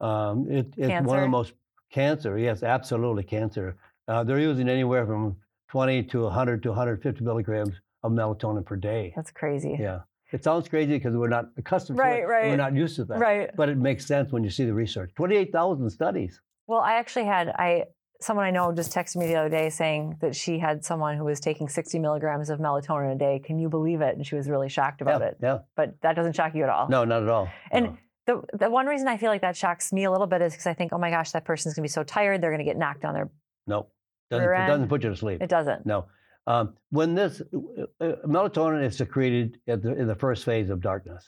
Um, 0.00 0.46
it, 0.50 0.72
it's 0.76 1.06
one 1.06 1.18
of 1.18 1.22
the 1.22 1.28
most 1.28 1.52
cancer. 1.90 2.38
Yes, 2.38 2.62
absolutely 2.62 3.24
cancer. 3.24 3.76
Uh, 4.06 4.24
they're 4.24 4.38
using 4.38 4.68
anywhere 4.68 5.04
from 5.06 5.36
20 5.68 6.04
to 6.04 6.22
100 6.22 6.62
to 6.62 6.70
150 6.70 7.24
milligrams 7.24 7.80
of 8.02 8.12
melatonin 8.12 8.64
per 8.64 8.76
day. 8.76 9.12
That's 9.16 9.30
crazy. 9.30 9.76
Yeah, 9.78 10.00
it 10.32 10.44
sounds 10.44 10.68
crazy 10.68 10.92
because 10.94 11.14
we're 11.16 11.28
not 11.28 11.46
accustomed 11.56 11.98
Right, 11.98 12.16
to 12.18 12.22
it. 12.22 12.26
right. 12.26 12.48
We're 12.50 12.56
not 12.56 12.74
used 12.74 12.96
to 12.96 13.04
that. 13.06 13.18
Right. 13.18 13.50
But 13.56 13.68
it 13.68 13.78
makes 13.78 14.06
sense 14.06 14.32
when 14.32 14.44
you 14.44 14.50
see 14.50 14.64
the 14.64 14.74
research. 14.74 15.10
28,000 15.16 15.88
studies. 15.90 16.40
Well, 16.66 16.80
I 16.80 16.94
actually 16.94 17.24
had 17.24 17.48
I 17.48 17.84
someone 18.20 18.44
I 18.44 18.50
know 18.50 18.72
just 18.72 18.92
texted 18.92 19.16
me 19.16 19.26
the 19.28 19.36
other 19.36 19.48
day 19.48 19.70
saying 19.70 20.18
that 20.20 20.34
she 20.34 20.58
had 20.58 20.84
someone 20.84 21.16
who 21.16 21.24
was 21.24 21.38
taking 21.40 21.68
60 21.68 21.98
milligrams 22.00 22.50
of 22.50 22.58
melatonin 22.58 23.12
a 23.14 23.18
day. 23.18 23.38
Can 23.42 23.58
you 23.58 23.68
believe 23.68 24.00
it? 24.00 24.16
And 24.16 24.26
she 24.26 24.34
was 24.34 24.50
really 24.50 24.68
shocked 24.68 25.00
about 25.00 25.20
yeah, 25.20 25.26
it. 25.28 25.36
yeah. 25.42 25.58
But 25.76 25.94
that 26.02 26.14
doesn't 26.16 26.34
shock 26.34 26.54
you 26.54 26.64
at 26.64 26.68
all. 26.68 26.88
No, 26.88 27.04
not 27.04 27.22
at 27.22 27.28
all. 27.28 27.48
And 27.70 27.84
No. 27.86 28.42
the 28.52 28.58
the 28.58 28.70
one 28.70 28.86
reason 28.86 29.08
I 29.08 29.16
feel 29.16 29.30
like 29.30 29.40
that 29.42 29.56
shocks 29.56 29.92
me 29.92 30.04
a 30.04 30.10
little 30.10 30.26
bit 30.26 30.42
is 30.42 30.52
because 30.52 30.66
I 30.66 30.74
think, 30.74 30.92
oh 30.92 30.98
my 30.98 31.10
gosh, 31.10 31.30
that 31.30 31.44
person's 31.44 31.74
gonna 31.74 31.84
be 31.84 31.88
so 31.88 32.02
tired, 32.02 32.42
they're 32.42 32.50
gonna 32.50 32.64
get 32.64 32.76
knocked 32.76 33.04
on 33.04 33.14
their. 33.14 33.30
no. 33.66 33.86
Doesn't, 34.30 34.44
it 34.46 34.66
doesn't 34.66 34.88
put 34.88 35.02
you 35.02 35.08
to 35.08 35.16
sleep. 35.16 35.40
It 35.40 35.48
doesn't. 35.48 35.86
No. 35.86 36.04
Um, 36.52 36.74
when 36.98 37.14
this 37.14 37.42
uh, 37.42 37.82
uh, 38.04 38.16
melatonin 38.26 38.82
is 38.88 38.96
secreted 38.96 39.58
at 39.72 39.82
the, 39.82 39.90
in 40.00 40.06
the 40.12 40.14
first 40.24 40.44
phase 40.48 40.70
of 40.70 40.80
darkness, 40.80 41.22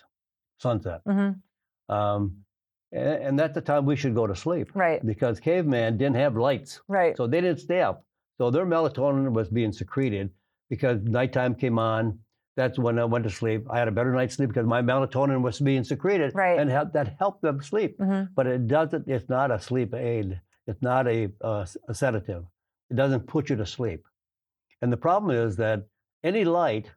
sunset, 0.59 1.00
hmm 1.07 1.31
um, 1.97 2.23
and, 2.93 3.15
and 3.27 3.39
that's 3.39 3.55
the 3.55 3.61
time 3.71 3.85
we 3.85 3.97
should 3.97 4.15
go 4.21 4.27
to 4.27 4.35
sleep 4.45 4.69
Right. 4.75 5.05
because 5.12 5.35
caveman 5.41 5.99
didn't 5.99 6.17
have 6.25 6.37
lights, 6.49 6.81
Right. 6.89 7.15
so 7.19 7.27
they 7.27 7.41
didn't 7.45 7.61
stay 7.61 7.83
up. 7.83 7.97
So 8.39 8.50
their 8.50 8.65
melatonin 8.75 9.33
was 9.33 9.49
being 9.59 9.73
secreted 9.73 10.31
because 10.71 10.97
nighttime 11.03 11.55
came 11.55 11.79
on. 11.79 12.19
That's 12.57 12.79
when 12.79 12.99
I 12.99 13.05
went 13.05 13.25
to 13.25 13.31
sleep. 13.31 13.61
I 13.71 13.79
had 13.79 13.89
a 13.89 13.97
better 13.99 14.12
night's 14.19 14.35
sleep 14.37 14.49
because 14.49 14.67
my 14.67 14.81
melatonin 14.83 15.41
was 15.43 15.61
being 15.71 15.85
secreted, 15.85 16.35
Right. 16.35 16.59
and 16.61 16.71
help, 16.71 16.93
that 16.95 17.09
helped 17.19 17.43
them 17.43 17.61
sleep. 17.73 17.93
hmm 17.99 18.23
But 18.35 18.47
it 18.47 18.67
doesn't. 18.77 19.05
It's 19.15 19.29
not 19.29 19.50
a 19.50 19.61
sleep 19.61 19.93
aid. 19.95 20.41
It's 20.67 20.83
not 20.91 21.07
a, 21.17 21.19
uh, 21.50 21.67
a 21.89 21.95
sedative. 21.95 22.45
It 22.91 22.97
doesn't 23.03 23.27
put 23.35 23.50
you 23.50 23.57
to 23.57 23.67
sleep. 23.67 24.03
And 24.82 24.92
the 24.92 24.96
problem 24.96 25.37
is 25.37 25.56
that 25.56 25.84
any 26.22 26.44
light 26.44 26.90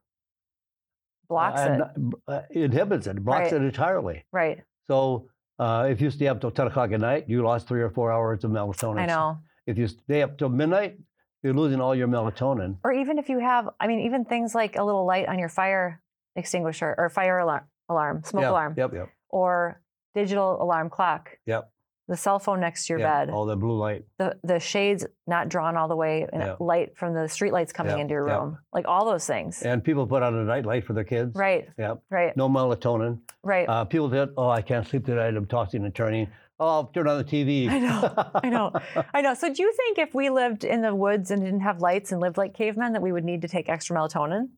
Blocks 1.29 1.61
uh, 1.61 1.89
it. 1.95 2.13
uh, 2.27 2.41
inhibits 2.51 3.07
it, 3.07 3.23
blocks 3.23 3.51
Right. 3.51 3.61
it 3.61 3.65
entirely. 3.65 4.23
Right. 4.31 4.61
So 4.87 5.29
uh, 5.57 5.87
if 5.89 6.01
you 6.01 6.11
stay 6.11 6.27
up 6.27 6.41
till 6.41 6.51
10 6.51 6.67
o'clock 6.67 6.91
at 6.91 6.99
night, 6.99 7.25
you 7.27 7.41
lost 7.43 7.67
three 7.67 7.81
or 7.81 7.89
four 7.89 8.11
hours 8.11 8.43
of 8.43 8.51
melatonin. 8.51 8.99
I 8.99 9.05
know. 9.05 9.39
If 9.65 9.77
you 9.77 9.87
stay 9.87 10.21
up 10.21 10.37
till 10.37 10.49
midnight, 10.49 10.97
you're 11.41 11.53
losing 11.53 11.79
all 11.81 11.95
your 11.95 12.07
melatonin. 12.07 12.77
Or 12.83 12.91
even 12.93 13.17
if 13.17 13.29
you 13.29 13.39
have, 13.39 13.69
I 13.79 13.87
mean, 13.87 14.01
even 14.01 14.25
things 14.25 14.53
like 14.53 14.75
a 14.75 14.83
little 14.83 15.05
light 15.05 15.27
on 15.27 15.39
your 15.39 15.49
fire 15.49 16.01
extinguisher 16.35 16.93
or 16.97 17.09
fire 17.09 17.39
alarm, 17.39 17.63
alarm 17.89 18.23
smoke 18.23 18.43
alarm, 18.45 18.75
Yep, 18.77 18.93
yep, 18.93 19.09
or 19.29 19.81
digital 20.15 20.61
alarm 20.61 20.89
clock, 20.89 21.37
yep. 21.45 21.71
The 22.07 22.17
cell 22.17 22.37
phone 22.39 22.59
next 22.59 22.85
to 22.87 22.93
your 22.93 22.99
yep. 22.99 23.27
bed, 23.27 23.29
All 23.33 23.45
the 23.45 23.55
blue 23.55 23.77
light. 23.77 24.03
the 24.17 24.35
the 24.43 24.59
shades 24.59 25.05
not 25.25 25.47
drawn 25.49 25.77
all 25.77 25.87
the 25.87 25.95
way, 25.95 26.27
and 26.33 26.41
Yeah. 26.41 26.55
light 26.59 26.97
from 26.97 27.13
the 27.13 27.27
street 27.29 27.53
lights 27.53 27.71
coming 27.71 27.91
Yep, 27.91 27.99
into 28.01 28.11
your 28.13 28.25
room, 28.25 28.57
like 28.73 28.85
all 28.87 29.05
those 29.05 29.25
things. 29.25 29.61
And 29.61 29.83
people 29.83 30.05
put 30.05 30.21
on 30.21 30.35
a 30.35 30.43
night 30.43 30.65
light 30.65 30.85
for 30.85 30.93
their 30.93 31.05
kids. 31.05 31.35
Right. 31.35 31.69
Yep. 31.77 32.01
Right. 32.09 32.35
No 32.35 32.49
melatonin. 32.49 33.19
Right. 33.43 33.67
Uh, 33.69 33.85
people 33.85 34.09
said, 34.09 34.29
"Oh, 34.37 34.49
I 34.49 34.61
can't 34.61 34.85
sleep 34.87 35.05
tonight. 35.05 35.35
I'm 35.35 35.45
tossing 35.45 35.85
and 35.85 35.95
turning. 35.95 36.27
Oh, 36.59 36.67
I'll 36.67 36.85
turn 36.87 37.07
on 37.07 37.17
the 37.17 37.23
TV." 37.23 37.67
I 37.69 37.79
know, 37.79 38.13
I 38.43 38.49
know. 38.49 38.71
I 39.13 39.21
know. 39.21 39.33
So, 39.33 39.53
do 39.53 39.63
you 39.63 39.71
think 39.73 39.97
if 39.97 40.13
we 40.13 40.29
lived 40.29 40.63
in 40.63 40.81
the 40.81 40.93
woods 40.93 41.31
and 41.31 41.41
didn't 41.43 41.61
have 41.61 41.79
lights 41.81 42.11
and 42.11 42.19
lived 42.21 42.37
like 42.37 42.53
cavemen, 42.53 42.93
that 42.93 43.01
we 43.01 43.11
would 43.11 43.23
need 43.25 43.41
to 43.43 43.47
take 43.47 43.69
extra 43.69 43.95
melatonin? 43.95 44.49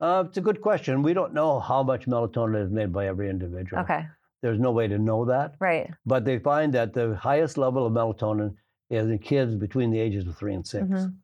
uh, 0.00 0.24
it's 0.26 0.36
a 0.36 0.40
good 0.40 0.60
question. 0.60 1.02
We 1.02 1.14
don't 1.14 1.32
know 1.32 1.58
how 1.60 1.82
much 1.82 2.06
melatonin 2.06 2.64
is 2.64 2.70
made 2.70 2.92
by 2.92 3.06
every 3.06 3.30
individual. 3.30 3.82
Okay. 3.82 4.06
There's 4.42 4.58
no 4.58 4.72
way 4.72 4.88
to 4.88 4.98
know 4.98 5.24
that, 5.26 5.54
Right. 5.60 5.88
but 6.04 6.24
they 6.24 6.38
find 6.40 6.74
that 6.74 6.92
the 6.92 7.14
highest 7.14 7.56
level 7.56 7.86
of 7.86 7.92
melatonin 7.92 8.56
is 8.90 9.08
in 9.08 9.18
kids 9.20 9.54
between 9.54 9.90
the 9.90 9.98
ages 10.00 10.26
of 10.26 10.36
three 10.36 10.52
and 10.54 10.66
6 10.66 10.84
Mhm. 10.88 11.14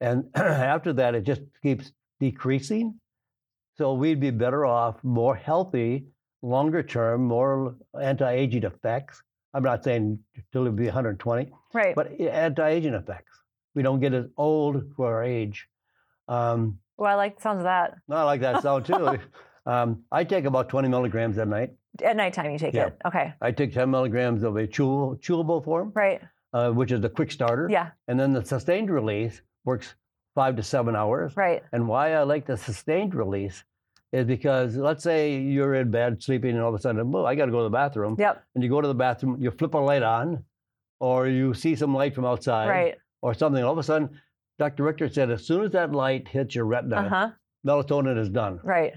and 0.00 0.28
after 0.34 0.92
that, 0.94 1.14
it 1.14 1.22
just 1.24 1.42
keeps 1.62 1.92
decreasing. 2.18 2.98
So 3.76 3.92
we'd 3.94 4.20
be 4.20 4.30
better 4.30 4.64
off, 4.64 5.02
more 5.04 5.34
healthy, 5.36 6.06
longer 6.42 6.82
term, 6.82 7.24
more 7.24 7.76
anti-aging 8.00 8.64
effects. 8.64 9.22
I'm 9.54 9.62
not 9.62 9.84
saying 9.84 10.18
till 10.50 10.66
it 10.66 10.74
be 10.74 10.86
120, 10.86 11.52
Right. 11.74 11.94
but 11.94 12.10
anti-aging 12.20 12.94
effects. 12.94 13.42
We 13.74 13.82
don't 13.82 14.00
get 14.00 14.14
as 14.14 14.26
old 14.36 14.82
for 14.96 15.12
our 15.14 15.22
age. 15.24 15.68
Um, 16.28 16.78
well, 16.96 17.10
I 17.10 17.14
like 17.14 17.36
the 17.36 17.42
sounds 17.42 17.58
of 17.58 17.64
that. 17.64 17.94
I 18.10 18.22
like 18.24 18.40
that 18.40 18.62
sound 18.62 18.86
too. 18.86 19.18
um, 19.66 20.04
I 20.10 20.24
take 20.24 20.44
about 20.46 20.68
20 20.70 20.88
milligrams 20.88 21.36
at 21.38 21.48
night. 21.48 21.70
At 22.02 22.16
nighttime, 22.16 22.50
you 22.50 22.58
take 22.58 22.74
Yeah. 22.74 22.86
it. 22.86 22.96
Okay. 23.04 23.34
I 23.40 23.50
take 23.50 23.72
10 23.72 23.90
milligrams 23.90 24.42
of 24.42 24.56
a 24.56 24.66
chew- 24.66 25.18
chewable 25.20 25.62
form, 25.62 25.92
Right. 25.94 26.22
uh, 26.52 26.70
which 26.70 26.90
is 26.92 27.00
the 27.00 27.10
quick 27.10 27.30
starter. 27.30 27.68
Yeah. 27.70 27.90
And 28.08 28.18
then 28.18 28.32
the 28.32 28.44
sustained 28.44 28.90
release 28.90 29.42
works 29.64 29.94
five 30.34 30.56
to 30.56 30.62
seven 30.62 30.96
hours. 30.96 31.36
Right. 31.36 31.62
And 31.72 31.86
why 31.88 32.14
I 32.14 32.22
like 32.22 32.46
the 32.46 32.56
sustained 32.56 33.14
release 33.14 33.64
is 34.12 34.26
because 34.26 34.76
let's 34.76 35.02
say 35.02 35.36
you're 35.36 35.74
in 35.74 35.90
bed 35.90 36.22
sleeping 36.22 36.52
and 36.52 36.60
all 36.60 36.68
of 36.70 36.74
a 36.74 36.78
sudden, 36.78 37.14
oh, 37.14 37.24
I 37.26 37.34
got 37.34 37.46
to 37.46 37.50
go 37.52 37.58
to 37.58 37.64
the 37.64 37.70
bathroom. 37.70 38.16
Yep. 38.18 38.42
And 38.54 38.64
you 38.64 38.70
go 38.70 38.80
to 38.80 38.88
the 38.88 38.94
bathroom, 38.94 39.36
you 39.40 39.50
flip 39.50 39.74
a 39.74 39.78
light 39.78 40.02
on, 40.02 40.44
or 41.00 41.26
you 41.28 41.52
see 41.54 41.74
some 41.74 41.94
light 41.94 42.14
from 42.14 42.24
outside, 42.24 42.68
Right. 42.68 42.98
or 43.22 43.34
something. 43.34 43.62
All 43.62 43.72
of 43.72 43.78
a 43.78 43.82
sudden, 43.82 44.08
Dr. 44.58 44.84
Reiter 44.84 45.08
said 45.08 45.30
as 45.30 45.44
soon 45.46 45.64
as 45.64 45.72
that 45.72 45.92
light 45.92 46.28
hits 46.28 46.54
your 46.54 46.64
retina, 46.66 46.96
Uh 46.96 47.08
huh. 47.08 47.30
melatonin 47.66 48.18
is 48.18 48.28
done. 48.28 48.60
Right. 48.62 48.94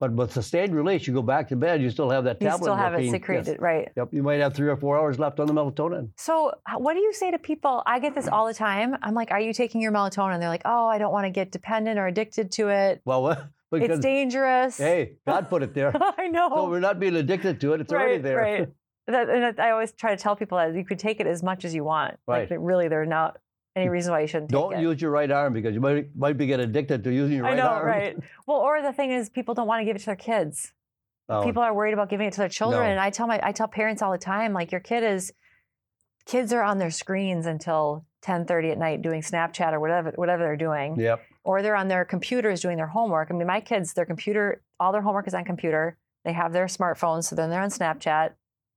But 0.00 0.12
with 0.12 0.32
sustained 0.32 0.74
release, 0.74 1.06
you 1.06 1.12
go 1.12 1.20
back 1.20 1.46
to 1.48 1.56
bed, 1.56 1.82
you 1.82 1.90
still 1.90 2.08
have 2.08 2.24
that 2.24 2.40
tablet. 2.40 2.56
You 2.56 2.62
still 2.64 2.74
have 2.74 2.94
it 2.94 2.96
working. 2.96 3.04
Yes. 3.04 3.12
secreted. 3.12 3.60
Right. 3.60 3.88
Yep, 3.96 4.08
you 4.14 4.22
might 4.22 4.40
have 4.40 4.54
three 4.54 4.68
or 4.68 4.76
four 4.76 4.98
hours 4.98 5.18
left 5.18 5.38
on 5.40 5.46
the 5.46 5.52
melatonin. 5.52 6.08
So, 6.16 6.52
what 6.78 6.94
do 6.94 7.00
you 7.00 7.12
say 7.12 7.30
to 7.30 7.38
people? 7.38 7.82
I 7.86 7.98
get 8.00 8.14
this 8.14 8.26
all 8.26 8.46
the 8.46 8.54
time. 8.54 8.96
I'm 9.02 9.12
like, 9.14 9.30
"Are 9.30 9.38
you 9.40 9.52
taking 9.52 9.82
your 9.82 9.92
melatonin?" 9.92 10.40
They're 10.40 10.48
like, 10.48 10.62
"Oh, 10.64 10.86
I 10.86 10.96
don't 10.96 11.12
want 11.12 11.26
to 11.26 11.30
get 11.30 11.52
dependent 11.52 11.98
or 11.98 12.06
addicted 12.06 12.50
to 12.52 12.70
it. 12.70 13.02
Well, 13.04 13.22
because 13.70 13.90
It's 13.90 14.00
dangerous." 14.00 14.78
hey, 14.78 15.16
God 15.26 15.50
put 15.50 15.62
it 15.62 15.74
there, 15.74 15.92
I 16.18 16.28
know. 16.28 16.48
so 16.48 16.70
we're 16.70 16.80
not 16.80 16.98
being 16.98 17.14
addicted 17.16 17.60
to 17.60 17.74
it. 17.74 17.82
It's 17.82 17.92
already 17.92 18.18
there. 18.18 18.36
right. 18.38 18.68
That, 19.06 19.28
and 19.28 19.58
I 19.58 19.70
always 19.70 19.90
try 19.92 20.14
to 20.14 20.22
tell 20.22 20.36
people 20.36 20.58
that 20.58 20.72
you 20.72 20.84
could 20.84 20.98
take 21.00 21.18
it 21.18 21.26
as 21.26 21.42
much 21.42 21.64
as 21.64 21.74
you 21.74 21.82
want. 21.82 22.12
Like, 22.28 22.38
Right. 22.38 22.48
that 22.50 22.60
really, 22.60 22.86
there's 22.86 23.08
not 23.08 23.38
any 23.76 23.88
reason 23.88 24.12
why 24.12 24.20
you 24.20 24.26
shouldn't 24.26 24.50
Don't 24.50 24.74
it. 24.74 24.80
use 24.82 25.00
your 25.00 25.10
right 25.10 25.30
arm 25.30 25.52
because 25.52 25.74
you 25.74 25.80
might 25.80 26.14
might 26.16 26.36
be 26.36 26.46
get 26.46 26.60
addicted 26.60 27.04
to 27.04 27.12
using 27.12 27.36
your 27.36 27.44
right 27.44 27.58
arm. 27.58 27.60
I 27.60 27.62
right 27.62 27.72
know, 27.72 27.76
arm. 27.76 27.86
right? 27.86 28.16
Well, 28.46 28.58
or 28.58 28.82
the 28.82 28.92
thing 28.92 29.12
is, 29.12 29.28
people 29.30 29.54
don't 29.54 29.66
want 29.68 29.80
to 29.80 29.84
give 29.84 29.96
it 29.96 30.00
to 30.00 30.06
their 30.06 30.16
kids. 30.16 30.72
Oh, 31.28 31.44
People 31.44 31.62
are 31.62 31.72
worried 31.72 31.94
about 31.94 32.08
giving 32.10 32.26
it 32.26 32.32
to 32.32 32.38
their 32.40 32.48
children, 32.48 32.82
No. 32.82 32.88
and 32.90 32.98
I 32.98 33.10
tell 33.10 33.26
my 33.28 33.38
I 33.42 33.52
tell 33.52 33.68
parents 33.68 34.02
all 34.02 34.10
the 34.10 34.18
time, 34.18 34.52
like 34.52 34.72
your 34.72 34.80
kid 34.80 35.04
is, 35.04 35.32
kids 36.26 36.52
are 36.52 36.62
on 36.62 36.78
their 36.78 36.90
screens 36.90 37.46
until 37.46 38.04
10:30 38.22 38.72
at 38.72 38.78
night 38.78 39.02
doing 39.02 39.22
Snapchat 39.22 39.72
or 39.72 39.80
whatever 39.80 40.12
whatever 40.16 40.42
they're 40.42 40.56
doing, 40.56 40.98
Yep. 40.98 41.20
or 41.44 41.62
they're 41.62 41.76
on 41.76 41.88
their 41.88 42.04
computers 42.04 42.60
doing 42.60 42.76
their 42.76 42.88
homework. 42.88 43.30
I 43.30 43.34
mean, 43.34 43.46
my 43.46 43.60
kids, 43.60 43.94
their 43.94 44.04
computer, 44.06 44.62
all 44.80 44.90
their 44.92 45.02
homework 45.02 45.26
is 45.28 45.34
on 45.34 45.44
computer. 45.44 45.96
They 46.24 46.32
have 46.32 46.52
their 46.52 46.66
smartphones, 46.66 47.24
so 47.24 47.36
then 47.36 47.48
they're 47.48 47.62
on 47.62 47.70
Snapchat, 47.70 48.32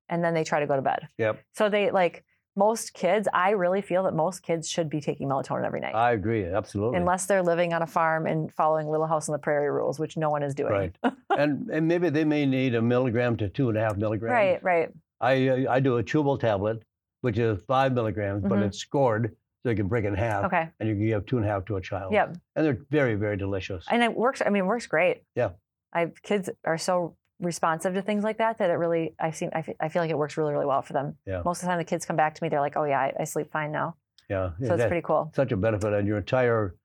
and 0.08 0.24
then 0.24 0.34
they 0.36 0.44
try 0.44 0.60
to 0.62 0.68
go 0.68 0.76
to 0.76 0.82
bed. 0.82 1.08
Yep. 1.18 1.44
So 1.54 1.68
they 1.70 1.90
like 1.92 2.24
most 2.56 2.94
kids. 2.94 3.28
I 3.34 3.52
really 3.52 3.82
feel 3.82 4.04
that 4.04 4.14
most 4.14 4.44
kids 4.44 4.70
should 4.70 4.90
be 4.90 5.02
taking 5.02 5.28
melatonin 5.28 5.66
every 5.66 5.80
night, 5.80 5.96
I 5.96 6.12
agree. 6.12 6.46
Absolutely. 6.46 6.98
unless 6.98 7.26
they're 7.26 7.42
living 7.44 7.74
on 7.74 7.82
a 7.82 7.88
farm 7.88 8.28
and 8.28 8.52
following 8.54 8.88
Little 8.88 9.08
House 9.08 9.28
on 9.30 9.34
the 9.34 9.40
Prairie 9.40 9.72
rules, 9.72 10.00
which 10.00 10.18
no 10.18 10.30
one 10.30 10.44
is 10.44 10.54
doing. 10.54 10.72
Right. 10.72 10.96
and 11.38 11.70
and 11.70 11.88
maybe 11.88 12.10
they 12.10 12.24
may 12.26 12.46
need 12.46 12.76
a 12.76 12.82
milligram 12.82 13.38
to 13.38 13.50
two 13.50 13.70
and 13.70 13.78
a 13.78 13.82
half 13.82 13.98
milligrams. 13.98 14.34
Right, 14.34 14.64
right. 14.64 14.90
I 15.22 15.48
uh, 15.48 15.72
I 15.74 15.80
do 15.80 15.98
a 15.98 16.04
chewable 16.04 16.40
tablet, 16.40 16.84
which 17.22 17.38
is 17.38 17.60
five 17.68 17.94
milligrams, 17.94 18.44
but 18.44 18.60
Mhm. 18.60 18.66
it's 18.68 18.78
scored 18.78 19.36
so 19.64 19.70
you 19.70 19.76
can 19.78 19.88
break 19.88 20.04
it 20.04 20.10
in 20.10 20.16
half, 20.16 20.44
Okay. 20.46 20.68
and 20.80 20.90
you 20.90 20.96
can 20.96 21.08
give 21.08 21.26
two 21.26 21.38
and 21.38 21.46
a 21.46 21.50
half 21.50 21.64
to 21.66 21.78
a 21.78 21.82
child. 21.82 22.12
Yep. 22.14 22.36
And 22.56 22.66
they're 22.66 22.80
very 22.92 23.16
very 23.16 23.38
delicious. 23.38 23.86
And 23.90 24.04
it 24.04 24.14
works. 24.14 24.42
I 24.46 24.50
mean, 24.50 24.64
it 24.64 24.68
works 24.68 24.88
great. 24.88 25.24
Yeah. 25.36 25.52
I 25.94 26.12
kids 26.24 26.50
are 26.66 26.78
so 26.78 27.16
responsive 27.40 27.94
to 27.96 28.02
things 28.02 28.24
like 28.24 28.38
that 28.38 28.58
that 28.60 28.70
it 28.70 28.74
really. 28.74 29.16
I 29.20 29.32
seem. 29.32 29.50
I 29.54 29.62
fe- 29.62 29.76
I 29.80 29.90
feel 29.90 30.02
like 30.02 30.12
it 30.12 30.18
works 30.18 30.38
really, 30.38 30.54
really 30.54 30.66
well 30.66 30.82
for 30.82 30.94
them. 30.94 31.18
Yeah. 31.26 31.42
Most 31.44 31.58
of 31.58 31.62
the 31.64 31.68
time, 31.68 31.78
the 31.80 31.84
kids 31.86 32.06
come 32.06 32.16
back 32.16 32.36
to 32.36 32.44
me. 32.44 32.50
They're 32.50 32.62
like, 32.62 32.78
"Oh 32.78 32.84
yeah, 32.86 33.00
I, 33.00 33.14
I 33.22 33.24
sleep 33.26 33.52
fine 33.52 33.72
now." 33.72 33.96
yeah. 34.30 34.52
So 34.66 34.74
it's 34.76 34.86
pretty 34.86 35.02
cool. 35.06 35.32
such 35.36 35.52
a 35.52 35.58
benefit 35.58 35.94
on 35.94 36.06
your 36.08 36.18
entire 36.18 36.76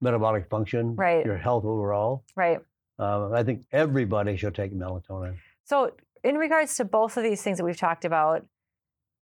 metabolic 0.00 0.48
function, 0.50 0.94
Right. 0.96 1.24
your 1.24 1.36
health 1.36 1.64
overall. 1.64 2.24
Right. 2.36 2.58
Uh, 2.98 3.30
I 3.32 3.42
think 3.44 3.62
everybody 3.72 4.36
should 4.36 4.54
take 4.54 4.74
melatonin. 4.74 5.36
So, 5.64 5.92
in 6.24 6.36
regards 6.36 6.76
to 6.76 6.84
both 6.84 7.16
of 7.16 7.22
these 7.22 7.42
things 7.42 7.58
that 7.58 7.64
we've 7.64 7.76
talked 7.76 8.04
about, 8.04 8.44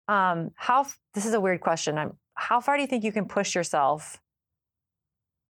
um, 0.08 0.52
how 0.56 0.82
f- 0.82 1.00
this 1.14 1.26
is 1.26 1.34
a 1.34 1.40
weird 1.42 1.60
question. 1.62 1.98
I'm, 1.98 2.18
how 2.36 2.60
far 2.62 2.76
do 2.78 2.82
you 2.82 2.88
think 2.88 3.04
you 3.04 3.12
can 3.12 3.26
push 3.26 3.54
yourself 3.56 4.22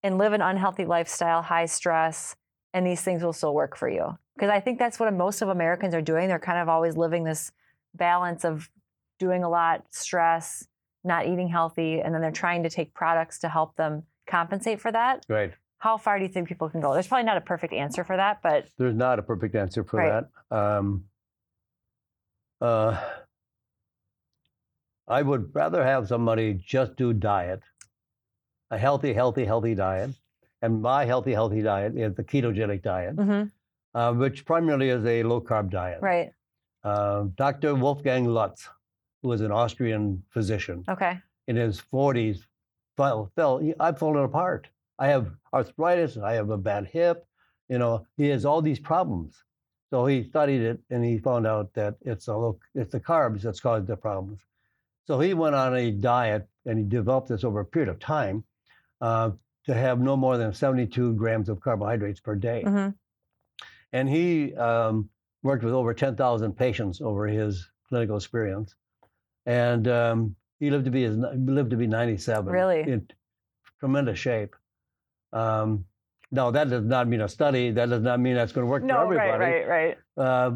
and 0.03 0.17
live 0.17 0.33
an 0.33 0.41
unhealthy 0.41 0.85
lifestyle, 0.85 1.41
high 1.41 1.65
stress, 1.65 2.35
and 2.73 2.85
these 2.85 3.01
things 3.01 3.23
will 3.23 3.33
still 3.33 3.53
work 3.53 3.77
for 3.77 3.89
you? 3.89 4.17
Because 4.35 4.49
I 4.49 4.59
think 4.59 4.79
that's 4.79 4.99
what 4.99 5.13
most 5.13 5.41
of 5.41 5.49
Americans 5.49 5.93
are 5.93 6.01
doing. 6.01 6.27
They're 6.27 6.39
kind 6.39 6.59
of 6.59 6.69
always 6.69 6.97
living 6.97 7.23
this 7.23 7.51
balance 7.93 8.43
of 8.45 8.69
doing 9.19 9.43
a 9.43 9.49
lot, 9.49 9.83
stress, 9.91 10.67
not 11.03 11.27
eating 11.27 11.48
healthy, 11.48 12.00
and 12.00 12.13
then 12.13 12.22
they're 12.22 12.31
trying 12.31 12.63
to 12.63 12.69
take 12.69 12.93
products 12.93 13.39
to 13.39 13.50
help 13.50 13.75
them 13.75 14.03
compensate 14.27 14.79
for 14.79 14.91
that. 14.91 15.25
Right. 15.27 15.53
How 15.79 15.98
far 15.98 16.19
do 16.19 16.25
you 16.25 16.31
think 16.31 16.48
people 16.48 16.69
can 16.69 16.79
go? 16.79 16.93
There's 16.93 17.07
probably 17.07 17.25
not 17.25 17.37
a 17.37 17.41
perfect 17.41 17.74
answer 17.74 18.03
for 18.03 18.15
that, 18.15 18.39
but 18.43 18.67
There's 18.77 18.96
not 18.96 19.19
a 19.19 19.24
perfect 19.24 19.55
answer 19.55 19.83
for 19.83 19.98
Right. 19.98 20.24
that. 20.51 20.55
Um, 20.55 21.05
uh, 22.61 23.03
I 25.07 25.22
would 25.24 25.53
rather 25.53 25.83
have 25.83 26.07
somebody 26.07 26.53
just 26.53 26.96
do 26.96 27.13
diet, 27.13 27.61
a 28.69 28.77
healthy, 28.77 29.13
healthy, 29.13 29.46
healthy 29.46 29.75
diet. 29.75 30.11
And 30.61 30.81
my 30.81 31.05
healthy, 31.05 31.33
healthy 31.33 31.61
diet 31.61 31.97
is 31.97 32.13
the 32.15 32.24
ketogenic 32.24 32.81
diet, 32.83 33.15
Mhm. 33.15 33.51
uh, 33.95 34.13
which 34.13 34.45
primarily 34.45 34.89
is 34.89 35.03
a 35.05 35.24
low 35.24 35.41
carb 35.41 35.69
diet. 35.69 36.01
right. 36.01 36.33
Uh, 36.83 37.25
Dr. 37.35 37.75
Wolfgang 37.75 38.25
Lutz, 38.25 38.67
who 39.21 39.27
was 39.29 39.41
an 39.41 39.51
Austrian 39.51 40.24
physician 40.29 40.83
Okay. 40.89 41.19
in 41.47 41.55
his 41.55 41.79
40s, 41.79 42.47
fell, 42.97 43.27
fell. 43.35 43.61
I've 43.79 44.00
fallen 44.00 44.24
apart. 44.24 44.67
I 44.97 45.07
have 45.09 45.31
arthritis. 45.53 46.17
I 46.17 46.33
have 46.33 46.50
a 46.50 46.57
bad 46.57 46.87
hip. 46.87 47.27
You 47.69 47.77
know, 47.77 48.07
he 48.17 48.29
has 48.29 48.45
all 48.45 48.63
these 48.63 48.79
problems. 48.79 49.43
So 49.91 50.05
he 50.07 50.24
studied 50.24 50.61
it 50.61 50.79
and 50.89 51.05
he 51.05 51.19
found 51.19 51.45
out 51.45 51.71
that 51.74 51.97
it's 52.01 52.27
a 52.27 52.35
low, 52.35 52.57
it's 52.74 52.91
the 52.91 53.00
carbs 53.00 53.41
that's 53.43 53.59
caused 53.59 53.85
the 53.85 53.95
problems. 53.97 54.39
So 55.05 55.19
he 55.19 55.33
went 55.35 55.53
on 55.55 55.75
a 55.75 55.91
diet 55.91 56.47
and 56.65 56.79
he 56.79 56.83
developed 56.85 57.27
this 57.27 57.43
over 57.43 57.59
a 57.59 57.65
period 57.65 57.89
of 57.89 58.00
time 58.00 58.43
uh, 59.01 59.31
to 59.65 59.74
have 59.74 60.00
no 60.00 60.17
more 60.17 60.37
than 60.37 60.53
72 60.53 61.13
grams 61.13 61.50
of 61.50 61.59
carbohydrates 61.61 62.19
per 62.19 62.35
day. 62.35 62.63
hmm 62.63 62.89
And 63.93 64.09
he 64.09 64.55
um, 64.55 65.09
worked 65.43 65.63
with 65.63 65.74
over 65.74 65.93
10,000 65.93 66.53
patients 66.53 67.01
over 67.01 67.27
his 67.27 67.69
clinical 67.87 68.15
experience. 68.17 68.75
And 69.45 69.87
um, 69.87 70.35
he 70.59 70.69
lived 70.71 70.85
to 70.85 70.91
be 70.91 71.03
his, 71.03 71.17
lived 71.17 71.71
to 71.71 71.77
be 71.77 71.87
97. 71.87 72.51
Really? 72.51 72.81
In 72.81 73.07
tremendous 73.79 74.17
shape. 74.19 74.55
Um, 75.33 75.85
now, 76.31 76.51
that 76.51 76.69
does 76.69 76.85
not 76.85 77.07
mean 77.07 77.21
a 77.21 77.27
study. 77.27 77.71
That 77.71 77.89
does 77.89 78.01
not 78.01 78.19
mean 78.19 78.35
that's 78.35 78.51
going 78.53 78.65
to 78.65 78.71
work 78.71 78.83
for 78.83 78.87
No, 78.87 79.01
everybody. 79.03 79.29
right, 79.29 79.67
right, 79.67 79.97
right. 80.17 80.25
Uh, 80.25 80.51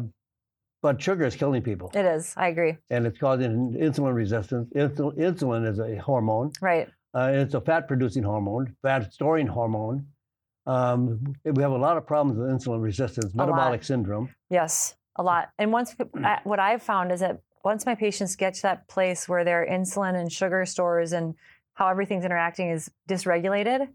but 0.82 1.02
sugar 1.02 1.24
is 1.24 1.34
killing 1.34 1.62
people. 1.62 1.90
It 1.94 2.04
is. 2.06 2.32
I 2.36 2.48
agree. 2.48 2.76
And 2.90 3.06
it's 3.06 3.18
causing 3.18 3.72
insulin 3.74 4.14
resistance. 4.14 4.70
Insul- 4.74 5.16
insulin 5.18 5.68
is 5.68 5.78
a 5.78 5.96
hormone. 5.96 6.52
Right. 6.62 6.88
Uh, 7.16 7.30
it's 7.32 7.54
a 7.54 7.60
fat 7.62 7.88
producing 7.88 8.22
hormone, 8.22 8.76
fat 8.82 9.10
storing 9.10 9.46
hormone. 9.46 10.06
Um, 10.66 11.34
we 11.44 11.62
have 11.62 11.72
a 11.72 11.78
lot 11.78 11.96
of 11.96 12.06
problems 12.06 12.38
with 12.38 12.48
insulin 12.48 12.82
resistance, 12.82 13.34
metabolic 13.34 13.84
syndrome. 13.84 14.28
Yes, 14.50 14.96
a 15.16 15.22
lot. 15.22 15.48
And 15.58 15.72
once 15.72 15.94
what 16.44 16.58
I've 16.58 16.82
found 16.82 17.12
is 17.12 17.20
that 17.20 17.40
once 17.64 17.86
my 17.86 17.94
patients 17.94 18.36
get 18.36 18.54
to 18.54 18.62
that 18.62 18.86
place 18.88 19.28
where 19.28 19.44
their 19.44 19.66
insulin 19.66 20.14
and 20.14 20.30
sugar 20.30 20.66
stores 20.66 21.12
and 21.12 21.34
how 21.74 21.88
everything's 21.88 22.24
interacting 22.24 22.68
is 22.70 22.90
dysregulated, 23.08 23.88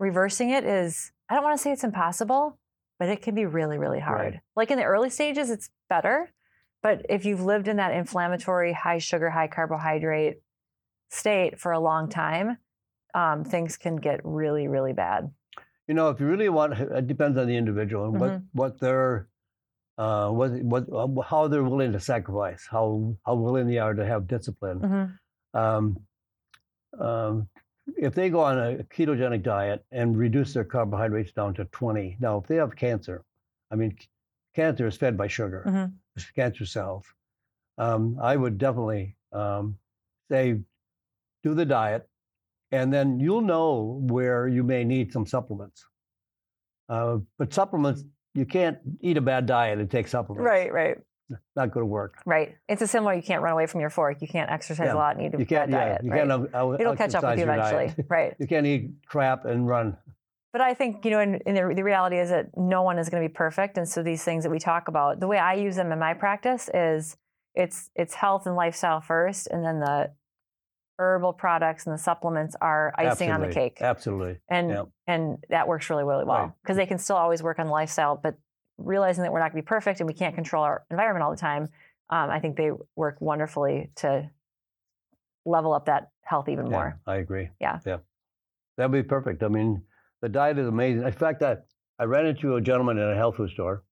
reversing 0.00 0.50
it 0.50 0.64
is 0.64 1.12
I 1.28 1.34
don't 1.34 1.44
want 1.44 1.56
to 1.56 1.62
say 1.62 1.70
it's 1.70 1.84
impossible, 1.84 2.58
but 2.98 3.08
it 3.08 3.22
can 3.22 3.36
be 3.36 3.46
really, 3.46 3.78
really 3.78 4.00
hard. 4.00 4.34
Right. 4.34 4.40
Like 4.56 4.70
in 4.72 4.78
the 4.78 4.84
early 4.84 5.10
stages, 5.10 5.48
it's 5.48 5.70
better. 5.88 6.32
But 6.82 7.06
if 7.08 7.24
you've 7.24 7.44
lived 7.44 7.68
in 7.68 7.76
that 7.76 7.94
inflammatory, 7.94 8.72
high 8.72 8.98
sugar, 8.98 9.30
high 9.30 9.46
carbohydrate 9.46 10.38
state 11.12 11.60
for 11.60 11.72
a 11.72 11.80
long 11.80 12.08
time, 12.08 12.58
um, 13.14 13.44
things 13.44 13.76
can 13.76 13.96
get 13.96 14.20
really, 14.24 14.68
really 14.68 14.92
bad. 14.94 15.32
You 15.88 15.94
know, 15.94 16.10
if 16.10 16.20
you 16.20 16.26
really 16.26 16.48
want, 16.48 16.78
it 16.78 17.06
depends 17.06 17.38
on 17.38 17.46
the 17.46 17.56
individual 17.56 18.04
and 18.06 18.20
what 18.20 18.32
Mhm. 18.32 18.48
what 18.52 18.80
they're, 18.80 19.28
uh, 19.98 20.30
what 20.30 20.52
what 20.62 20.84
uh, 20.92 21.22
how 21.22 21.48
they're 21.48 21.64
willing 21.64 21.92
to 21.92 22.00
sacrifice, 22.00 22.66
how 22.70 23.16
how 23.26 23.34
willing 23.36 23.66
they 23.68 23.78
are 23.78 23.94
to 23.94 24.06
have 24.06 24.26
discipline. 24.26 24.80
hmm 24.80 25.04
Um, 25.58 26.06
um, 26.98 27.48
if 27.96 28.14
they 28.14 28.30
go 28.30 28.40
on 28.40 28.58
a 28.58 28.84
ketogenic 28.84 29.42
diet 29.42 29.84
and 29.90 30.16
reduce 30.16 30.54
their 30.54 30.64
carbohydrates 30.64 31.32
down 31.32 31.54
to 31.54 31.64
20, 31.66 32.16
now 32.20 32.38
if 32.38 32.46
they 32.46 32.56
have 32.56 32.76
cancer, 32.76 33.24
I 33.70 33.76
mean, 33.76 33.96
c- 33.98 34.08
cancer 34.54 34.86
is 34.86 34.96
fed 34.96 35.16
by 35.16 35.26
sugar, 35.28 35.64
Mhm. 35.66 35.92
cancer 36.34 36.66
cells. 36.66 37.06
Um, 37.78 38.18
I 38.20 38.36
would 38.36 38.58
definitely 38.58 39.16
um, 39.32 39.78
say 40.30 40.60
do 41.42 41.54
the 41.54 41.64
diet, 41.64 42.08
and 42.70 42.92
then 42.92 43.18
you'll 43.20 43.40
know 43.42 43.98
where 44.02 44.48
you 44.48 44.62
may 44.62 44.84
need 44.84 45.12
some 45.12 45.26
supplements. 45.26 45.84
Uh, 46.88 47.18
but 47.38 47.52
supplements, 47.52 48.04
you 48.34 48.44
can't 48.46 48.78
eat 49.00 49.16
a 49.16 49.20
bad 49.20 49.46
diet 49.46 49.78
and 49.78 49.90
take 49.90 50.08
supplements. 50.08 50.44
Right, 50.46 50.72
right. 50.72 50.96
Not 51.56 51.70
going 51.72 51.82
to 51.82 51.86
work. 51.86 52.16
Right. 52.26 52.56
It's 52.68 52.82
a 52.82 52.86
similar. 52.86 53.14
You 53.14 53.22
can't 53.22 53.42
run 53.42 53.52
away 53.54 53.66
from 53.66 53.80
your 53.80 53.88
fork. 53.88 54.20
You 54.20 54.28
can't 54.28 54.50
exercise 54.50 54.86
Yeah. 54.86 54.94
a 54.94 54.96
lot 54.96 55.16
and 55.16 55.24
eat 55.24 55.34
a 55.34 55.38
You 55.38 55.46
can't. 55.46 55.70
bad 55.70 55.70
Yeah, 55.70 55.88
diet. 55.88 56.04
you 56.04 56.10
right? 56.10 56.28
can't. 56.28 56.54
out- 56.54 56.80
It'll 56.80 56.96
catch 56.96 57.14
up 57.14 57.24
with 57.24 57.38
you 57.38 57.44
eventually. 57.44 57.94
right. 58.08 58.34
You 58.38 58.46
can't 58.46 58.66
eat 58.66 58.90
crap 59.06 59.46
and 59.46 59.66
run. 59.66 59.96
But 60.52 60.60
I 60.60 60.74
think, 60.74 61.02
you 61.06 61.10
know, 61.12 61.20
in, 61.20 61.36
in 61.46 61.54
the, 61.54 61.72
the 61.74 61.82
reality 61.84 62.18
is 62.18 62.28
that 62.28 62.50
no 62.58 62.82
one 62.82 62.98
is 62.98 63.08
going 63.08 63.22
to 63.22 63.28
be 63.28 63.32
perfect. 63.32 63.78
And 63.78 63.88
so 63.88 64.02
these 64.02 64.22
things 64.22 64.44
that 64.44 64.50
we 64.50 64.58
talk 64.58 64.88
about, 64.88 65.20
the 65.20 65.26
way 65.26 65.38
I 65.38 65.54
use 65.54 65.76
them 65.76 65.90
in 65.92 65.98
my 65.98 66.12
practice 66.12 66.68
is 66.74 67.16
it's 67.54 67.88
it's 67.94 68.12
health 68.14 68.44
and 68.46 68.54
lifestyle 68.54 69.00
first, 69.00 69.46
and 69.46 69.64
then 69.64 69.80
the 69.80 70.10
herbal 70.98 71.32
products 71.32 71.86
and 71.86 71.94
the 71.94 71.98
supplements 71.98 72.54
are 72.60 72.92
icing 72.96 73.30
on 73.30 73.40
the 73.40 73.48
cake. 73.48 73.78
Absolutely. 73.80 74.38
and 74.48 74.70
Yep. 74.70 74.88
and 75.06 75.44
that 75.48 75.66
works 75.66 75.88
really 75.90 76.04
really 76.04 76.24
well 76.24 76.38
Right. 76.38 76.52
because 76.62 76.76
they 76.76 76.86
can 76.86 76.98
still 76.98 77.16
always 77.16 77.42
work 77.42 77.58
on 77.58 77.66
the 77.66 77.72
lifestyle 77.72 78.16
but 78.22 78.36
realizing 78.78 79.22
that 79.22 79.32
we're 79.32 79.38
not 79.40 79.52
going 79.52 79.62
to 79.62 79.66
be 79.66 79.68
perfect 79.68 80.00
and 80.00 80.06
we 80.06 80.14
can't 80.14 80.34
control 80.34 80.62
our 80.64 80.84
environment 80.90 81.22
all 81.24 81.30
the 81.30 81.36
time 81.36 81.64
um, 82.10 82.30
i 82.30 82.38
think 82.40 82.56
they 82.56 82.70
work 82.96 83.16
wonderfully 83.20 83.90
to 83.96 84.28
level 85.44 85.72
up 85.72 85.86
that 85.86 86.10
health 86.22 86.48
even 86.48 86.66
Yeah, 86.66 86.72
more 86.72 87.00
I 87.06 87.16
agree. 87.16 87.48
Yeah. 87.60 87.80
Yeah. 87.84 87.98
That'd 88.76 88.92
be 88.92 89.02
perfect. 89.02 89.42
I 89.42 89.48
mean, 89.48 89.82
the 90.20 90.28
diet 90.28 90.56
is 90.58 90.66
amazing. 90.68 91.04
In 91.04 91.12
fact, 91.12 91.42
I, 91.42 91.56
I 91.98 92.04
ran 92.04 92.26
into 92.26 92.54
a 92.56 92.60
gentleman 92.60 92.96
in 92.98 93.08
a 93.10 93.14
health 93.16 93.36
food 93.36 93.50
store 93.50 93.82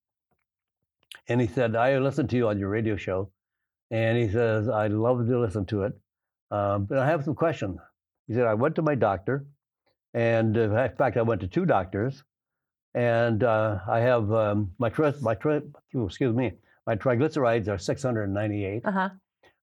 and 1.28 1.40
he 1.40 1.46
said, 1.48 1.74
I 1.76 1.98
listened 1.98 2.30
to 2.30 2.36
you 2.36 2.48
on 2.48 2.58
your 2.58 2.68
radio 2.68 2.96
show. 2.96 3.30
And 3.90 4.16
he 4.16 4.28
says, 4.30 4.68
I'd 4.68 4.92
love 4.92 5.26
to 5.26 5.38
listen 5.40 5.66
to 5.66 5.82
it. 5.82 5.92
Um, 6.50 6.84
but 6.84 6.98
I 6.98 7.06
have 7.06 7.24
some 7.24 7.34
questions. 7.34 7.78
He 8.26 8.34
said, 8.34 8.46
I 8.46 8.54
went 8.54 8.74
to 8.76 8.82
my 8.82 8.94
doctor. 8.94 9.46
And 10.14 10.56
uh, 10.56 10.62
in 10.62 10.96
fact, 10.96 11.16
I 11.16 11.22
went 11.22 11.40
to 11.42 11.48
two 11.48 11.64
doctors. 11.66 12.24
And 12.94 13.44
uh, 13.44 13.78
I 13.88 14.00
have 14.00 14.32
um, 14.32 14.72
my, 14.78 14.88
tri- 14.88 15.14
my 15.20 15.34
tri- 15.34 15.60
excuse 15.94 16.34
me, 16.34 16.52
my 16.86 16.96
triglycerides 16.96 17.68
are 17.68 17.78
698. 17.78 18.82
uh-huh 18.84 19.08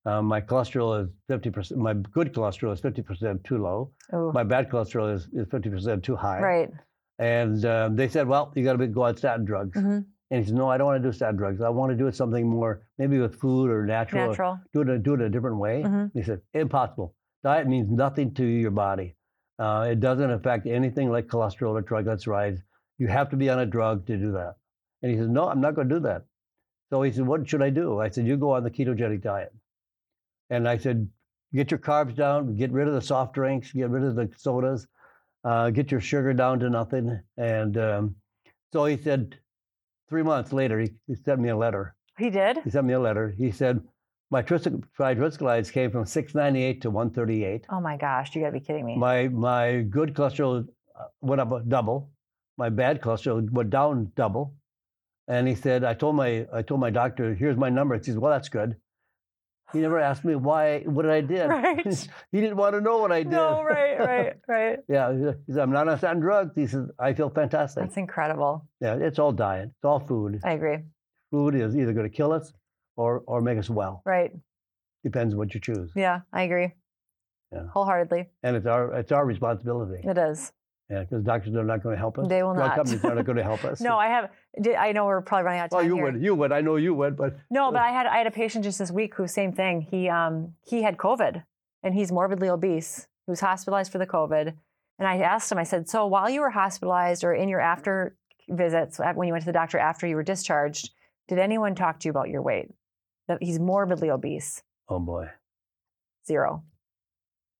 Um, 0.05 0.25
my 0.25 0.39
cholesterol 0.39 1.03
is 1.03 1.09
50%, 1.29 1.75
my 1.75 1.93
good 1.93 2.33
cholesterol 2.33 2.71
is 2.73 2.79
50% 2.79 3.43
too 3.43 3.57
low. 3.57 3.91
Ooh, 4.15 4.31
My 4.33 4.43
bad 4.43 4.69
cholesterol 4.69 5.13
is, 5.13 5.27
is 5.33 5.45
50% 5.47 6.01
too 6.03 6.15
high. 6.15 6.39
right 6.41 6.69
And 7.19 7.65
um, 7.65 7.97
they 7.97 8.07
said, 8.07 8.25
well, 8.27 8.53
you 8.55 8.63
got 8.63 8.77
to 8.79 8.87
go 8.87 9.03
on 9.03 9.17
statin 9.17 9.43
drugs. 9.43 9.77
hmm 9.77 9.99
And 10.29 10.41
he 10.41 10.47
said, 10.47 10.55
no, 10.55 10.69
I 10.69 10.77
don't 10.77 10.87
want 10.87 11.01
to 11.01 11.07
do 11.07 11.13
statin 11.13 11.37
drugs. 11.37 11.61
I 11.61 11.69
want 11.69 11.91
to 11.91 11.95
do 11.95 12.07
it 12.07 12.15
something 12.15 12.47
more, 12.47 12.81
maybe 12.97 13.17
with 13.19 13.35
food 13.39 13.69
or 13.69 13.85
natural, 13.85 14.27
natural 14.27 14.59
do 14.73 14.81
it, 14.81 15.03
do 15.03 15.13
it 15.13 15.21
a 15.21 15.29
different 15.29 15.57
way. 15.57 15.83
Mhm. 15.83 16.11
He 16.13 16.21
said, 16.21 16.41
impossible. 16.53 17.15
Diet 17.43 17.67
means 17.67 17.89
nothing 17.89 18.33
to 18.33 18.45
your 18.45 18.71
body. 18.71 19.15
Uh, 19.57 19.87
it 19.89 19.99
doesn't 19.99 20.29
affect 20.29 20.67
anything 20.67 21.09
like 21.09 21.27
cholesterol 21.27 21.79
or 21.79 21.81
triglycerides. 21.81 22.61
You 22.97 23.07
have 23.07 23.29
to 23.29 23.37
be 23.37 23.49
on 23.49 23.59
a 23.59 23.65
drug 23.65 24.05
to 24.07 24.17
do 24.17 24.31
that. 24.33 24.55
And 25.01 25.11
he 25.11 25.17
said, 25.17 25.29
no, 25.29 25.47
I'm 25.47 25.61
not 25.61 25.75
going 25.75 25.87
to 25.87 25.95
do 25.95 26.01
that. 26.01 26.25
So 26.89 27.01
he 27.01 27.11
said, 27.11 27.25
what 27.25 27.47
should 27.47 27.61
I 27.61 27.69
do? 27.69 27.99
I 27.99 28.09
said, 28.09 28.27
you 28.27 28.37
go 28.37 28.51
on 28.51 28.63
the 28.63 28.71
ketogenic 28.71 29.21
diet. 29.21 29.53
And 30.49 30.67
I 30.67 30.77
said, 30.77 31.07
get 31.53 31.71
your 31.71 31.79
carbs 31.79 32.15
down, 32.15 32.55
get 32.55 32.71
rid 32.71 32.87
of 32.87 32.93
the 32.93 33.01
soft 33.01 33.33
drinks, 33.33 33.71
get 33.71 33.89
rid 33.89 34.03
of 34.03 34.15
the 34.15 34.29
sodas, 34.35 34.87
uh, 35.43 35.69
get 35.69 35.91
your 35.91 36.01
sugar 36.01 36.33
down 36.33 36.59
to 36.59 36.69
nothing. 36.69 37.19
And 37.37 37.77
um, 37.77 38.15
so 38.73 38.85
he 38.85 38.97
said, 38.97 39.37
three 40.09 40.23
months 40.23 40.53
later, 40.53 40.79
he, 40.79 40.91
he 41.07 41.15
sent 41.15 41.39
me 41.39 41.49
a 41.49 41.57
letter. 41.57 41.95
he 42.17 42.29
did 42.29 42.59
He 42.63 42.69
sent 42.69 42.85
me 42.85 42.93
a 42.93 42.99
letter. 42.99 43.33
He 43.37 43.51
said, 43.51 43.81
my 44.29 44.41
triglycerides 44.43 45.71
came 45.71 45.89
from 45.91 46.05
698 46.05 46.81
to 46.81 46.89
138. 46.89 47.65
oh 47.69 47.79
my 47.79 47.95
gosh 47.95 48.35
you 48.35 48.41
gotta 48.41 48.51
be 48.53 48.59
kidding 48.59 48.85
me 48.85 48.97
My, 48.97 49.27
my 49.29 49.81
good 49.81 50.13
cholesterol 50.13 50.67
uh, 50.99 51.03
went 51.21 51.39
up 51.41 51.67
double. 51.67 52.11
My 52.57 52.69
bad 52.69 53.01
cholesterol 53.01 53.49
went 53.51 53.69
down 53.69 54.11
double. 54.15 54.55
And 55.29 55.47
he 55.47 55.55
said, 55.55 55.83
I 55.83 55.93
told 55.93 56.15
my, 56.15 56.47
I 56.53 56.61
told 56.61 56.79
my 56.79 56.89
doctor, 56.89 57.35
here's 57.35 57.57
my 57.57 57.69
number. 57.69 57.97
He 57.97 58.03
says, 58.03 58.17
well, 58.17 58.31
that's 58.31 58.49
good. 58.49 58.77
He 59.73 59.79
never 59.79 59.99
asked 59.99 60.23
me 60.23 60.35
why, 60.35 60.79
what 60.81 61.09
I 61.09 61.21
did. 61.33 61.47
Right. 61.47 61.85
he 62.31 62.39
didn't 62.41 62.57
want 62.57 62.73
to 62.75 62.81
know 62.81 62.97
what 62.99 63.11
I 63.11 63.23
did. 63.23 63.31
no 63.31 63.61
right 63.63 63.99
right 63.99 64.33
right 64.47 64.79
yeah. 64.87 65.13
He 65.45 65.53
said, 65.53 65.61
I'm 65.61 65.71
not 65.71 65.87
on 66.03 66.19
drugs. 66.19 66.53
He 66.55 66.67
says, 66.67 66.85
I 66.99 67.13
feel 67.13 67.29
fantastic. 67.29 67.83
that's 67.83 67.97
incredible 67.97 68.65
yeah. 68.81 68.95
It's 68.95 69.19
all 69.19 69.31
diet. 69.31 69.69
It's 69.75 69.85
all 69.85 69.99
food. 69.99 70.39
i 70.43 70.51
agree 70.53 70.79
Food 71.31 71.55
is 71.55 71.75
either 71.75 71.91
going 71.91 72.09
to 72.09 72.15
kill 72.15 72.31
us 72.31 72.53
or, 72.95 73.21
or 73.27 73.41
make 73.41 73.57
us 73.59 73.69
well. 73.69 74.01
right 74.05 74.31
Depends 75.03 75.35
what 75.35 75.53
you 75.53 75.59
choose. 75.59 75.91
yeah 75.95 76.21
i 76.33 76.43
agree 76.43 76.73
Yeah. 77.51 77.67
wholeheartedly 77.73 78.29
And 78.43 78.55
it's 78.55 78.65
our, 78.65 78.93
it's 78.93 79.11
our 79.11 79.25
responsibility. 79.25 80.01
it 80.07 80.17
is 80.17 80.51
Yeah. 80.89 81.01
Because 81.01 81.23
doctors 81.23 81.53
are 81.55 81.63
not 81.65 81.83
going 81.83 81.95
to 81.95 81.99
help 81.99 82.17
us. 82.17 82.27
They 82.29 82.43
will 82.43 82.53
Drug 82.53 82.67
not. 82.69 82.75
companies 82.77 83.03
are 83.03 83.15
not 83.15 83.25
going 83.25 83.37
to 83.37 83.43
help 83.43 83.63
us. 83.71 83.81
no 83.81 83.97
i 83.97 84.07
have 84.07 84.29
did- 84.61 84.75
i 84.75 84.91
know 84.93 85.05
we're 85.05 85.21
probably 85.21 85.43
running 85.45 85.59
out 85.59 85.65
of 85.65 85.71
time 85.71 85.77
Well, 85.79 85.85
you 85.87 85.95
here. 85.95 86.03
would. 86.13 86.21
You 86.23 86.35
would. 86.35 86.51
I 86.51 86.61
know 86.61 86.75
you 86.77 86.93
would. 86.93 87.17
But 87.17 87.37
No, 87.49 87.71
but 87.71 87.81
I 87.81 87.91
had 87.91 88.05
I 88.05 88.17
had 88.17 88.27
a 88.27 88.31
patient 88.31 88.63
just 88.63 88.79
this 88.79 88.91
week 88.91 89.15
who 89.15 89.27
same 89.27 89.51
thing. 89.51 89.81
He 89.81 90.07
um 90.09 90.53
he 90.65 90.83
had 90.83 90.97
COVID 90.97 91.43
and 91.83 91.93
he's 91.93 92.11
morbidly 92.11 92.49
obese. 92.49 93.07
He 93.25 93.31
was 93.31 93.39
hospitalized 93.41 93.91
for 93.91 93.97
the 93.97 94.07
COVID. 94.07 94.53
And 94.99 95.07
I 95.07 95.17
asked 95.19 95.51
him, 95.51 95.57
I 95.59 95.63
said, 95.63 95.87
so 95.87 96.07
while 96.07 96.27
you 96.29 96.41
were 96.41 96.49
hospitalized 96.49 97.23
or 97.23 97.31
in 97.33 97.49
your 97.49 97.59
after 97.59 98.15
visits, 98.49 98.99
when 99.13 99.27
you 99.27 99.33
went 99.33 99.43
to 99.43 99.45
the 99.45 99.51
doctor 99.53 99.77
after 99.77 100.07
you 100.07 100.15
were 100.15 100.23
discharged, 100.23 100.89
did 101.27 101.37
anyone 101.37 101.75
talk 101.75 101.99
to 101.99 102.07
you 102.07 102.11
about 102.11 102.29
your 102.29 102.41
weight? 102.41 102.69
That 103.27 103.37
he's 103.41 103.59
morbidly 103.59 104.09
obese. 104.09 104.63
oh 104.89 104.99
boy. 104.99 105.29
Zero. 106.25 106.63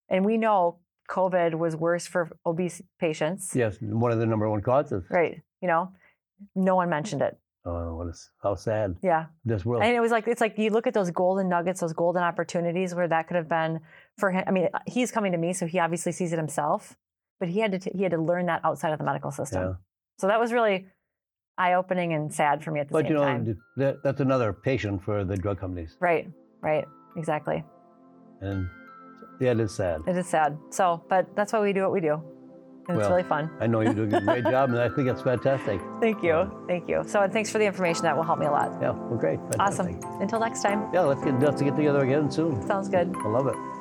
And 0.09 0.25
we 0.25 0.37
know 0.37 0.79
COVID 1.09 1.55
was 1.55 1.75
worse 1.75 2.05
for 2.07 2.29
obese 2.45 2.81
patients. 2.99 3.55
Yes, 3.55 3.77
one 3.81 4.11
of 4.11 4.19
the 4.19 4.25
number 4.25 4.49
one 4.49 4.61
causes. 4.61 5.03
Right. 5.09 5.41
You 5.61 5.67
know, 5.67 5.91
no 6.55 6.75
one 6.75 6.89
mentioned 6.89 7.21
it. 7.21 7.37
Oh, 7.65 7.95
what 7.95 8.07
is 8.07 8.29
how 8.41 8.55
sad 8.55 8.95
Yeah. 9.01 9.25
this 9.43 9.65
world. 9.65 9.83
And 9.83 9.93
it 9.95 9.99
was 9.99 10.11
like 10.11 10.27
it's 10.27 10.39
like 10.41 10.57
you 10.57 10.69
look 10.69 10.87
at 10.87 10.93
those 10.93 11.11
golden 11.11 11.49
nuggets, 11.49 11.81
those 11.81 11.93
golden 11.93 12.23
opportunities 12.23 12.95
where 12.95 13.07
that 13.07 13.27
could 13.27 13.35
have 13.35 13.49
been 13.49 13.81
for 14.17 14.31
him. 14.31 14.43
I 14.47 14.51
mean, 14.51 14.69
uh, 14.73 14.79
he's 14.85 15.11
coming 15.11 15.31
to 15.33 15.37
me, 15.37 15.51
so 15.53 15.65
he 15.65 15.79
obviously 15.79 16.11
sees 16.13 16.31
it 16.31 16.37
himself, 16.37 16.95
but 17.39 17.49
he 17.49 17.59
had 17.59 17.71
to 17.73 17.79
t- 17.79 17.91
he 17.93 18.03
had 18.03 18.11
to 18.13 18.21
learn 18.21 18.45
that 18.45 18.61
outside 18.63 18.91
of 18.93 18.99
the 18.99 19.05
medical 19.05 19.31
system. 19.31 19.61
Yeah. 19.63 19.73
So 20.19 20.27
that 20.27 20.39
was 20.39 20.53
really 20.53 20.87
eye 21.57 21.73
opening 21.73 22.13
and 22.13 22.33
sad 22.33 22.63
for 22.63 22.71
me 22.71 22.79
at 22.79 22.87
the 22.89 22.93
same 22.93 23.03
time. 23.05 23.13
But 23.13 23.17
same 23.17 23.45
you 23.47 23.53
know, 23.53 23.53
time. 23.53 23.61
that, 23.77 24.03
that's 24.03 24.21
another 24.21 24.53
patient 24.53 25.03
for 25.03 25.25
the 25.25 25.35
drug 25.35 25.59
companies, 25.59 25.97
Right, 25.99 26.29
right, 26.61 26.85
exactly. 27.17 27.63
and 28.41 28.69
yeah, 29.39 29.51
it 29.51 29.59
is 29.59 29.71
sad. 29.73 30.01
It 30.07 30.17
is 30.17 30.27
sad. 30.27 30.57
So, 30.69 31.03
but 31.09 31.35
that's 31.35 31.53
why 31.53 31.59
we 31.61 31.73
do 31.73 31.81
what 31.81 31.91
we 31.91 32.01
do, 32.01 32.21
and 32.87 32.97
it's 32.99 33.09
really 33.09 33.23
fun. 33.23 33.49
I 33.59 33.67
know 33.67 33.81
you're 33.81 33.93
doing 33.93 34.13
a 34.13 34.21
great 34.21 34.43
job, 34.43 34.69
and 34.69 34.79
I 34.79 34.89
think 34.89 35.07
it's 35.09 35.21
fantastic. 35.21 35.79
Thank 36.01 36.23
you, 36.23 36.49
thank 36.67 36.87
you. 36.87 37.03
So, 37.07 37.21
and 37.21 37.33
thanks 37.33 37.49
for 37.51 37.57
the 37.57 37.65
information. 37.65 38.03
That 38.03 38.15
will 38.15 38.23
help 38.23 38.39
me 38.39 38.45
a 38.45 38.51
lot. 38.51 38.77
Yeah, 38.81 38.91
well, 38.91 39.19
great. 39.19 39.39
Awesome. 39.59 39.99
Until 40.21 40.39
next 40.39 40.61
time. 40.61 40.89
Yeah, 40.93 41.01
let's 41.01 41.23
get 41.23 41.39
let's 41.39 41.61
get 41.61 41.75
together 41.75 42.03
again 42.03 42.31
soon. 42.31 42.65
Sounds 42.67 42.89
good. 42.89 43.15
I 43.15 43.27
love 43.27 43.47
it. 43.47 43.76